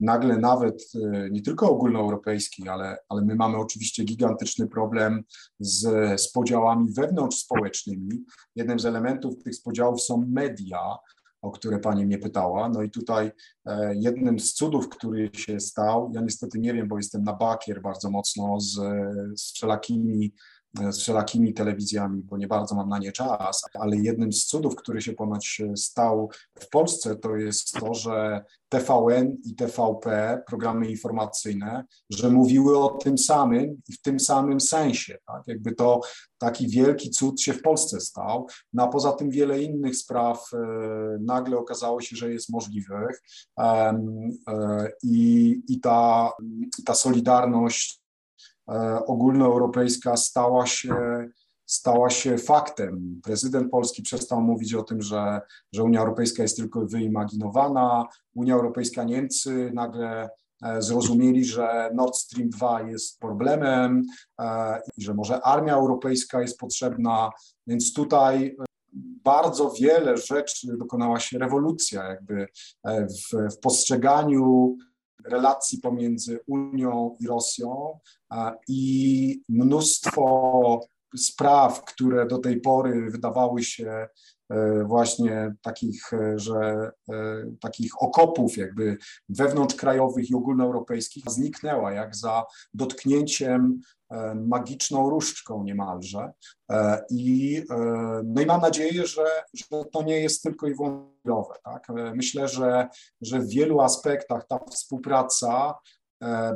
nagle 0.00 0.38
nawet 0.38 0.82
e, 0.94 1.30
nie 1.30 1.42
tylko 1.42 1.70
ogólnoeuropejski, 1.70 2.68
ale, 2.68 2.96
ale 3.08 3.22
my 3.22 3.34
mamy 3.34 3.56
oczywiście 3.56 4.04
gigantyczny 4.04 4.68
problem 4.68 5.22
z, 5.60 5.80
z 6.20 6.32
podziałami 6.32 6.92
wewnątrzspołecznymi. 6.92 8.24
Jednym 8.56 8.80
z 8.80 8.86
elementów 8.86 9.42
tych 9.44 9.54
podziałów 9.64 10.02
są 10.02 10.26
media, 10.28 10.96
o 11.42 11.50
które 11.50 11.78
pani 11.78 12.06
mnie 12.06 12.18
pytała. 12.18 12.68
No 12.68 12.82
i 12.82 12.90
tutaj 12.90 13.30
e, 13.66 13.94
jednym 13.96 14.40
z 14.40 14.52
cudów, 14.52 14.88
który 14.88 15.30
się 15.32 15.60
stał, 15.60 16.12
ja 16.14 16.20
niestety 16.20 16.58
nie 16.58 16.74
wiem, 16.74 16.88
bo 16.88 16.96
jestem 16.96 17.24
na 17.24 17.32
bakier 17.32 17.82
bardzo 17.82 18.10
mocno 18.10 18.60
z, 18.60 18.74
z 19.40 19.52
wszelakimi 19.52 20.32
z 20.90 20.98
wszelakimi 20.98 21.54
telewizjami, 21.54 22.22
bo 22.22 22.36
nie 22.36 22.48
bardzo 22.48 22.74
mam 22.74 22.88
na 22.88 22.98
nie 22.98 23.12
czas, 23.12 23.62
ale 23.80 23.96
jednym 23.96 24.32
z 24.32 24.44
cudów, 24.44 24.76
który 24.76 25.02
się 25.02 25.12
ponoć 25.12 25.62
stał 25.76 26.30
w 26.60 26.68
Polsce, 26.68 27.16
to 27.16 27.36
jest 27.36 27.72
to, 27.72 27.94
że 27.94 28.44
TVN 28.68 29.36
i 29.44 29.54
TVP, 29.54 30.42
programy 30.46 30.90
informacyjne, 30.90 31.84
że 32.10 32.30
mówiły 32.30 32.78
o 32.78 32.88
tym 32.88 33.18
samym 33.18 33.80
i 33.88 33.92
w 33.92 34.02
tym 34.02 34.20
samym 34.20 34.60
sensie. 34.60 35.18
Tak? 35.26 35.42
Jakby 35.46 35.74
to 35.74 36.00
taki 36.38 36.68
wielki 36.68 37.10
cud 37.10 37.40
się 37.40 37.52
w 37.52 37.62
Polsce 37.62 38.00
stał. 38.00 38.46
No 38.72 38.82
a 38.82 38.88
poza 38.88 39.12
tym 39.12 39.30
wiele 39.30 39.62
innych 39.62 39.96
spraw 39.96 40.50
e, 40.52 40.58
nagle 41.20 41.58
okazało 41.58 42.00
się, 42.00 42.16
że 42.16 42.32
jest 42.32 42.50
możliwych 42.50 43.22
e, 43.58 43.98
i, 45.02 45.80
ta, 45.82 46.32
ta 46.84 46.94
solidarność 46.94 48.01
E, 48.01 48.01
ogólnoeuropejska 49.06 50.16
stała 50.16 50.66
się, 50.66 50.94
stała 51.66 52.10
się 52.10 52.38
faktem. 52.38 53.20
Prezydent 53.24 53.70
Polski 53.70 54.02
przestał 54.02 54.40
mówić 54.40 54.74
o 54.74 54.82
tym, 54.82 55.02
że, 55.02 55.40
że 55.72 55.84
Unia 55.84 56.00
Europejska 56.00 56.42
jest 56.42 56.56
tylko 56.56 56.86
wyimaginowana. 56.86 58.06
Unia 58.34 58.54
Europejska, 58.54 59.04
Niemcy 59.04 59.70
nagle 59.74 60.30
e, 60.62 60.82
zrozumieli, 60.82 61.44
że 61.44 61.90
Nord 61.94 62.16
Stream 62.16 62.50
2 62.50 62.82
jest 62.82 63.20
problemem 63.20 64.02
e, 64.40 64.80
i 64.96 65.02
że 65.02 65.14
może 65.14 65.40
armia 65.40 65.74
europejska 65.74 66.40
jest 66.40 66.58
potrzebna, 66.58 67.30
więc 67.66 67.92
tutaj 67.92 68.56
bardzo 69.24 69.70
wiele 69.80 70.16
rzeczy 70.16 70.76
dokonała 70.76 71.20
się 71.20 71.38
rewolucja 71.38 72.04
jakby 72.04 72.46
w, 72.84 73.54
w 73.54 73.58
postrzeganiu 73.58 74.76
relacji 75.24 75.80
pomiędzy 75.80 76.40
Unią 76.46 77.16
i 77.20 77.26
Rosją 77.26 77.98
i 78.68 79.42
mnóstwo 79.48 80.80
spraw, 81.16 81.84
które 81.84 82.26
do 82.26 82.38
tej 82.38 82.60
pory 82.60 83.10
wydawały 83.10 83.62
się 83.62 84.08
e, 84.50 84.84
właśnie 84.84 85.54
takich, 85.62 86.12
e, 86.12 86.38
że 86.38 86.90
e, 87.10 87.14
takich 87.60 88.02
okopów 88.02 88.56
jakby 88.56 88.96
wewnątrzkrajowych 89.28 90.30
i 90.30 90.34
ogólnoeuropejskich 90.34 91.24
zniknęła 91.28 91.92
jak 91.92 92.16
za 92.16 92.44
dotknięciem 92.74 93.80
magiczną 94.34 95.10
różdżką 95.10 95.64
niemalże. 95.64 96.32
I, 97.10 97.62
no 98.24 98.42
i 98.42 98.46
mam 98.46 98.60
nadzieję, 98.60 99.06
że, 99.06 99.24
że 99.54 99.84
to 99.92 100.02
nie 100.02 100.20
jest 100.20 100.42
tylko 100.42 100.66
i 100.66 100.74
wyłącznie 100.74 101.12
tak? 101.64 101.86
Myślę, 102.14 102.48
że, 102.48 102.88
że 103.20 103.38
w 103.38 103.48
wielu 103.48 103.80
aspektach 103.80 104.46
ta 104.46 104.58
współpraca 104.58 105.74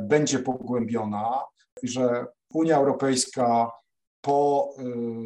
będzie 0.01 0.39
pogłębiona 0.39 1.43
i 1.83 1.87
że 1.87 2.25
Unia 2.53 2.77
Europejska 2.77 3.71
po 4.21 4.73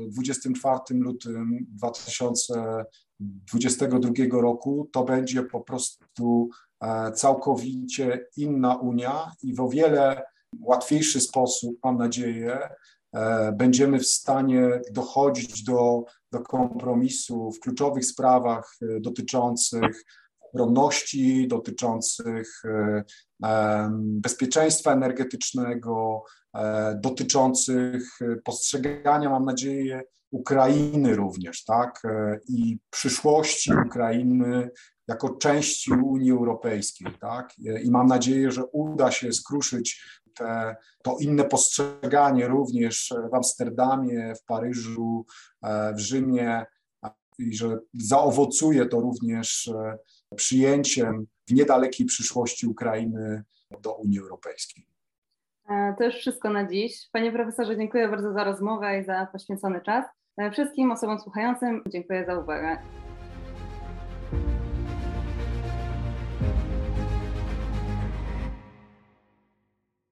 24 0.07 0.79
y, 0.91 0.93
lutym 0.93 1.65
2022 1.69 4.41
roku 4.41 4.89
to 4.91 5.03
będzie 5.03 5.43
po 5.43 5.61
prostu 5.61 6.49
e, 6.83 7.11
całkowicie 7.11 8.25
inna 8.37 8.75
Unia 8.75 9.31
i 9.43 9.53
w 9.53 9.61
o 9.61 9.69
wiele 9.69 10.23
łatwiejszy 10.59 11.19
sposób, 11.19 11.77
mam 11.83 11.97
nadzieję, 11.97 12.69
e, 13.13 13.51
będziemy 13.51 13.99
w 13.99 14.07
stanie 14.07 14.81
dochodzić 14.91 15.63
do, 15.63 16.03
do 16.31 16.39
kompromisu 16.39 17.51
w 17.51 17.59
kluczowych 17.59 18.05
sprawach 18.05 18.75
e, 18.81 18.99
dotyczących 18.99 20.03
obronności, 20.53 21.47
dotyczących 21.47 22.63
bezpieczeństwa 23.95 24.93
energetycznego, 24.93 26.23
e, 26.25 26.40
dotyczących 27.01 28.19
postrzegania, 28.43 29.29
mam 29.29 29.45
nadzieję, 29.45 30.03
Ukrainy 30.31 31.15
również, 31.15 31.63
tak, 31.63 32.01
e, 32.05 32.39
i 32.47 32.77
przyszłości 32.89 33.71
Ukrainy 33.87 34.69
jako 35.07 35.29
części 35.29 35.91
Unii 35.93 36.31
Europejskiej, 36.31 37.07
tak, 37.21 37.59
i 37.83 37.91
mam 37.91 38.07
nadzieję, 38.07 38.51
że 38.51 38.65
uda 38.65 39.11
się 39.11 39.33
skruszyć 39.33 40.03
te, 40.33 40.75
to 41.03 41.17
inne 41.19 41.43
postrzeganie 41.43 42.47
również 42.47 43.13
w 43.31 43.33
Amsterdamie, 43.33 44.33
w 44.35 44.43
Paryżu, 44.43 45.25
e, 45.63 45.93
w 45.93 45.99
Rzymie 45.99 46.65
i 47.37 47.55
że 47.55 47.79
zaowocuje 47.93 48.85
to 48.85 48.99
również 48.99 49.71
przyjęciem 50.35 51.27
w 51.47 51.53
niedalekiej 51.53 52.05
przyszłości 52.05 52.67
Ukrainy 52.67 53.43
do 53.81 53.95
Unii 53.95 54.19
Europejskiej. 54.19 54.90
E, 55.69 55.95
to 55.97 56.03
już 56.03 56.15
wszystko 56.15 56.49
na 56.49 56.67
dziś. 56.67 57.09
Panie 57.11 57.31
profesorze, 57.31 57.77
dziękuję 57.77 58.07
bardzo 58.07 58.33
za 58.33 58.43
rozmowę 58.43 58.99
i 58.99 59.03
za 59.03 59.27
poświęcony 59.31 59.81
czas. 59.81 60.05
E, 60.37 60.51
wszystkim 60.51 60.91
osobom 60.91 61.19
słuchającym 61.19 61.83
dziękuję 61.87 62.25
za 62.25 62.39
uwagę. 62.39 62.77